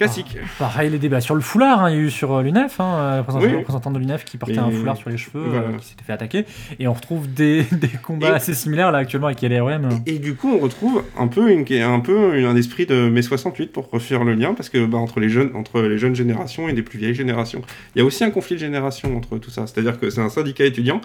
euh, 0.01 0.05
classique. 0.07 0.37
Pareil, 0.59 0.91
les 0.91 0.99
débats 0.99 1.21
sur 1.21 1.35
le 1.35 1.41
foulard, 1.41 1.83
hein, 1.85 1.91
il 1.91 1.97
y 1.97 1.99
a 1.99 2.03
eu 2.03 2.11
sur 2.11 2.33
euh, 2.35 2.43
l'UNEF, 2.43 2.81
hein, 2.81 3.19
représentante, 3.19 3.49
Oui. 3.51 3.57
représentante 3.59 3.93
de 3.95 3.99
l'UNEF 3.99 4.25
qui 4.25 4.37
portait 4.39 4.59
un 4.59 4.71
foulard 4.71 4.97
sur 4.97 5.11
les 5.11 5.17
cheveux, 5.17 5.45
euh, 5.55 5.77
qui 5.79 5.87
s'était 5.89 6.05
fait 6.05 6.13
attaquer. 6.13 6.45
Et 6.79 6.87
on 6.89 6.93
retrouve 6.93 7.33
des, 7.33 7.63
des 7.73 7.89
combats 7.89 8.29
Et- 8.31 8.33
assez 8.33 8.55
similaires 8.55 8.91
là 8.93 8.99
actuellement 8.99 9.27
avec 9.29 9.43
LREM. 9.43 9.89
Et 10.07 10.19
du 10.19 10.35
coup, 10.35 10.51
on 10.53 10.59
retrouve 10.59 11.05
un 11.19 11.27
peu, 11.29 11.51
une, 11.51 11.65
un 11.83 12.01
peu 12.01 12.35
un 12.47 12.57
esprit 12.57 12.87
de 12.87 13.09
mai 13.09 13.23
68 13.23 13.73
pour 13.73 13.91
refaire 13.91 14.25
le 14.25 14.35
lien, 14.35 14.55
parce 14.55 14.69
que 14.69 14.85
bah, 14.87 14.99
entre, 14.99 15.21
les 15.21 15.29
jeunes, 15.29 15.51
entre 15.55 15.83
les 15.83 15.99
jeunes 15.99 16.15
générations 16.15 16.69
et 16.69 16.73
les 16.73 16.83
plus 16.83 16.99
vieilles 16.99 17.15
générations, 17.15 17.63
il 17.95 17.99
y 17.99 18.03
a 18.03 18.05
aussi 18.05 18.25
un 18.25 18.31
conflit 18.31 18.57
de 18.57 18.61
génération 18.61 19.17
entre 19.17 19.39
tout 19.39 19.51
ça. 19.51 19.67
C'est-à-dire 19.67 19.99
que 19.99 20.11
c'est 20.11 20.21
un 20.21 20.29
syndicat 20.29 20.65
étudiant 20.65 21.01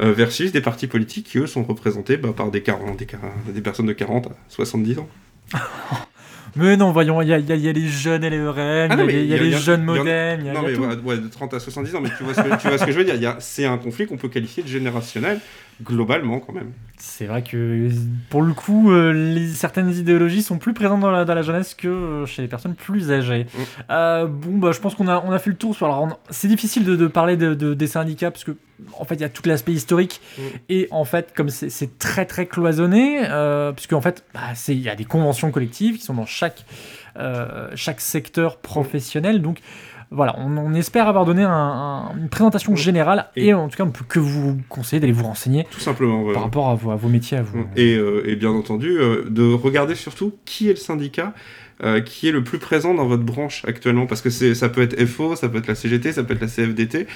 euh, 0.00 0.12
versus 0.12 0.52
des 0.52 0.60
partis 0.60 0.86
politiques 0.86 1.26
qui, 1.26 1.38
eux, 1.38 1.46
sont 1.46 1.62
représentés 1.64 2.16
bah, 2.16 2.30
par 2.36 2.50
des, 2.50 2.62
40, 2.62 2.96
des, 2.96 3.06
40 3.06 3.30
des 3.52 3.60
personnes 3.60 3.86
de 3.86 3.92
40 3.92 4.26
à 4.26 4.30
70 4.48 4.98
ans. 4.98 5.08
Mais 6.56 6.76
non, 6.76 6.90
voyons, 6.92 7.20
il 7.22 7.28
y 7.28 7.32
y 7.38 7.52
a- 7.52 7.54
il 7.56 7.62
y 7.64 7.68
a 7.68 7.72
les 7.72 7.86
jeunes 7.88 8.24
LREM, 8.24 8.90
Ah 8.90 8.94
il 8.94 8.98
y 8.98 9.02
a 9.02 9.06
les- 9.06 9.24
y 9.28 9.34
a 9.34 9.58
jeunes 9.58 9.82
a, 9.82 10.52
Non, 10.54 10.62
mais 10.62 10.76
ouais, 11.04 11.18
de 11.18 11.28
30 11.28 11.54
à 11.54 11.60
70 11.60 11.94
ans, 11.94 12.00
mais 12.00 12.10
tu 12.16 12.24
vois 12.24 12.34
ce 12.34 12.40
que, 12.40 12.60
tu 12.60 12.68
vois 12.68 12.78
ce 12.78 12.84
que 12.84 12.92
je 12.92 12.98
veux 12.98 13.04
dire. 13.04 13.36
C'est 13.40 13.64
un 13.66 13.76
conflit 13.78 14.06
qu'on 14.06 14.16
peut 14.16 14.28
qualifier 14.28 14.62
de 14.62 14.68
générationnel, 14.68 15.38
globalement, 15.82 16.40
quand 16.40 16.52
même. 16.52 16.72
C'est 16.98 17.26
vrai 17.26 17.42
que 17.42 17.90
pour 18.30 18.40
le 18.40 18.54
coup, 18.54 18.90
euh, 18.90 19.12
les, 19.12 19.48
certaines 19.48 19.90
idéologies 19.90 20.42
sont 20.42 20.56
plus 20.56 20.72
présentes 20.72 21.00
dans 21.00 21.10
la, 21.10 21.26
dans 21.26 21.34
la 21.34 21.42
jeunesse 21.42 21.74
que 21.74 21.88
euh, 21.88 22.26
chez 22.26 22.40
les 22.40 22.48
personnes 22.48 22.74
plus 22.74 23.12
âgées. 23.12 23.44
Mm. 23.44 23.58
Euh, 23.90 24.26
bon, 24.26 24.56
bah, 24.56 24.72
je 24.72 24.80
pense 24.80 24.94
qu'on 24.94 25.06
a, 25.06 25.22
on 25.26 25.30
a 25.30 25.38
fait 25.38 25.50
le 25.50 25.56
tour. 25.56 25.74
Sur, 25.74 25.86
alors, 25.86 26.18
c'est 26.30 26.48
difficile 26.48 26.84
de, 26.84 26.96
de 26.96 27.06
parler 27.06 27.36
de, 27.36 27.52
de- 27.52 27.74
des 27.74 27.86
syndicats 27.86 28.30
parce 28.30 28.44
que 28.44 28.56
en 28.98 29.04
fait, 29.04 29.16
il 29.16 29.20
y 29.20 29.24
a 29.24 29.28
tout 29.28 29.42
l'aspect 29.44 29.72
historique 29.72 30.20
Mm. 30.38 30.42
et 30.70 30.88
en 30.90 31.04
fait, 31.04 31.32
comme 31.36 31.50
c'est, 31.50 31.98
très 31.98 32.24
très 32.24 32.46
cloisonné, 32.46 33.20
puisque 33.74 33.92
en 33.92 34.00
fait, 34.00 34.24
bah, 34.32 34.40
il 34.68 34.80
y 34.80 34.88
a 34.88 34.94
des 34.96 35.04
conventions 35.04 35.50
collectives 35.50 35.96
qui 35.98 36.02
sont 36.04 36.14
dans 36.14 36.26
chaque 36.26 36.64
chaque 37.74 38.00
secteur 38.00 38.58
professionnel. 38.58 39.40
Donc 39.42 39.60
voilà, 40.10 40.36
on, 40.38 40.56
on 40.56 40.72
espère 40.74 41.08
avoir 41.08 41.24
donné 41.24 41.42
un- 41.42 41.50
un- 41.50 42.16
une 42.16 42.28
présentation 42.28 42.72
Mm. 42.72 42.76
générale 42.76 43.26
et, 43.36 43.48
Et- 43.48 43.54
en 43.54 43.68
tout 43.68 43.76
cas, 43.76 43.84
on 43.84 43.88
ne 43.88 43.92
peut 43.92 44.04
que 44.08 44.18
vous 44.20 44.56
conseiller 44.68 45.00
d'aller 45.00 45.12
vous 45.12 45.24
renseigner 45.24 45.66
Tout 45.70 45.80
simplement. 45.80 46.22
voilà. 46.22 46.34
par 46.34 46.42
rapport 46.44 46.68
à 46.68 46.74
vos, 46.74 46.90
à 46.90 46.96
vos 46.96 47.08
métiers 47.08 47.38
à 47.38 47.42
vous. 47.42 47.64
Et, 47.76 47.94
euh, 47.96 48.22
et 48.26 48.36
bien 48.36 48.50
entendu, 48.50 48.96
euh, 48.98 49.24
de 49.28 49.52
regarder 49.52 49.94
surtout 49.94 50.34
qui 50.44 50.66
est 50.68 50.72
le 50.72 50.76
syndicat 50.76 51.34
euh, 51.84 52.00
qui 52.00 52.26
est 52.26 52.32
le 52.32 52.42
plus 52.42 52.56
présent 52.56 52.94
dans 52.94 53.04
votre 53.06 53.22
branche 53.22 53.62
actuellement. 53.66 54.06
Parce 54.06 54.22
que 54.22 54.30
ça 54.30 54.68
peut 54.70 54.80
être 54.80 54.98
FO, 55.04 55.36
ça 55.36 55.50
peut 55.50 55.58
être 55.58 55.66
la 55.66 55.74
CGT, 55.74 56.10
ça 56.12 56.24
peut 56.24 56.32
être 56.32 56.40
la 56.40 56.46
CFDT. 56.46 57.06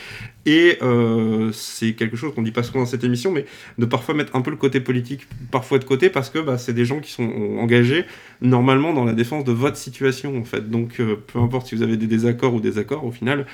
Et 0.45 0.77
euh, 0.83 1.51
c'est 1.53 1.95
quelque 1.95 2.15
chose 2.15 2.35
qu'on 2.35 2.43
dit 2.43 2.51
pas 2.53 2.63
souvent 2.63 2.81
dans 2.81 2.85
cette 2.87 3.03
émission, 3.03 3.33
mais 3.33 3.47
de 3.79 3.87
parfois 3.87 4.15
mettre 4.15 4.37
un 4.37 4.43
peu 4.43 4.51
le 4.51 4.59
côté 4.59 4.81
politique 4.81 5.27
parfois 5.51 5.79
de 5.79 5.85
côté 5.85 6.11
parce 6.11 6.29
que 6.29 6.39
bah, 6.39 6.59
c'est 6.59 6.75
des 6.75 6.85
gens 6.85 7.01
qui 7.01 7.11
sont 7.11 7.31
engagés 7.59 8.05
normalement 8.43 8.93
dans 8.93 9.05
la 9.05 9.15
défense 9.15 9.45
de 9.45 9.53
votre 9.53 9.79
situation 9.79 10.39
en 10.39 10.45
fait. 10.45 10.69
Donc 10.71 11.01
euh, 11.01 11.17
peu 11.33 11.39
importe 11.39 11.69
si 11.69 11.75
vous 11.75 11.83
avez 11.83 11.97
des 11.97 12.07
désaccords 12.07 12.53
ou 12.53 12.61
des 12.61 12.79
accords, 12.81 13.05
au 13.05 13.13
final, 13.13 13.47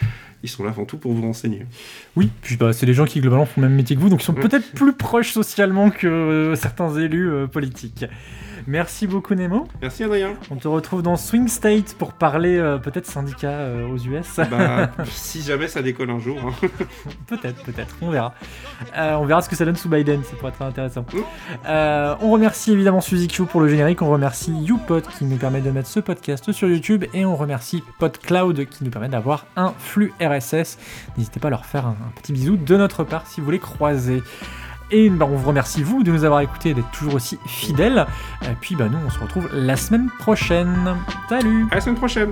ils 0.43 0.49
sont 0.49 0.65
là 0.65 0.71
avant 0.71 0.85
tout 0.85 0.97
pour 0.97 1.13
vous 1.13 1.23
renseigner. 1.23 1.67
Oui, 2.17 2.31
puis 2.43 2.57
bah, 2.57 2.73
c'est 2.73 2.87
des 2.87 2.95
gens 2.95 3.05
qui 3.05 3.21
globalement 3.21 3.47
font 3.47 3.61
le 3.61 3.69
même 3.69 3.77
métier 3.77 3.97
que 3.97 4.01
vous, 4.01 4.09
donc 4.09 4.23
ils 4.23 4.25
sont 4.25 4.35
peut-être 4.35 4.73
plus 4.73 4.93
proches 4.93 5.33
socialement 5.33 5.91
que 5.91 6.07
euh, 6.07 6.55
certains 6.55 6.95
élus 6.97 7.31
euh, 7.31 7.47
politiques. 7.47 8.05
Merci 8.67 9.07
beaucoup 9.07 9.35
Nemo. 9.35 9.69
Merci 9.81 10.03
Adrien. 10.05 10.35
On 10.51 10.57
te 10.57 10.67
retrouve 10.67 11.01
dans 11.03 11.17
Swing 11.17 11.47
State 11.47 11.95
pour 11.99 12.13
parler 12.13 12.57
euh, 12.59 12.79
peut-être 12.79 13.07
syndicat 13.07 13.51
euh, 13.51 13.87
aux 13.89 13.97
US. 13.97 14.41
Bah, 14.51 14.91
si 15.05 15.43
jamais 15.43 15.69
ça 15.69 15.83
décolle 15.83 16.11
un 16.11 16.19
jour. 16.19 16.39
hein. 16.45 16.69
peut-être, 17.29 17.63
peut-être, 17.63 17.95
on 18.03 18.11
verra. 18.11 18.35
Euh, 18.97 19.15
on 19.15 19.25
verra 19.25 19.43
ce 19.43 19.49
que 19.49 19.55
ça 19.55 19.65
donne 19.65 19.77
sous 19.77 19.89
Biden, 19.89 20.25
ça 20.25 20.35
pourrait 20.37 20.51
être 20.53 20.63
intéressant. 20.63 21.05
On 21.65 22.31
remercie 22.31 22.73
évidemment 22.73 23.01
Suzy 23.01 23.29
Q 23.29 23.45
pour 23.45 23.61
le 23.61 23.69
générique, 23.69 24.03
on 24.03 24.11
remercie 24.11 24.53
YouPod 24.53 25.05
qui 25.17 25.25
nous 25.25 25.37
permet 25.37 25.61
de 25.61 25.71
mettre 25.71 25.89
ce 25.89 26.01
podcast 26.01 26.51
sur 26.51 26.69
YouTube 26.69 27.05
et 27.15 27.25
on 27.25 27.37
remercie 27.37 27.85
PodCloud 28.01 28.67
qui 28.67 28.85
nous 28.85 28.91
permet 28.91 29.09
d'avoir 29.09 29.47
un 29.57 29.75
flux 29.79 30.13
RSS. 30.21 30.79
N'hésitez 31.17 31.39
pas 31.39 31.49
à 31.49 31.51
leur 31.53 31.67
faire 31.67 31.87
un, 31.87 31.91
un 31.91 32.21
petit 32.21 32.33
bisou 32.33 32.57
de 32.57 32.77
notre 32.77 33.05
part 33.05 33.27
si 33.27 33.41
vous 33.41 33.51
les 33.51 33.61
croisez. 33.61 34.23
Et 34.91 35.11
bah, 35.11 35.27
on 35.29 35.37
vous 35.37 35.49
remercie 35.49 35.83
vous 35.83 36.03
de 36.03 36.13
nous 36.13 36.25
avoir 36.25 36.41
écoutés 36.41 36.71
et 36.71 36.75
d'être 36.75 36.91
toujours 36.91 37.15
aussi 37.15 37.39
fidèles. 37.47 38.07
Et 38.43 38.55
puis 38.61 38.77
bah, 38.77 38.89
nous 38.89 38.99
on 39.05 39.11
se 39.11 39.19
retrouve 39.19 39.49
la 39.53 39.77
semaine 39.77 40.11
prochaine. 40.19 40.97
Salut 41.29 41.67
À 41.71 41.77
la 41.77 41.81
semaine 41.81 41.97
prochaine. 41.97 42.31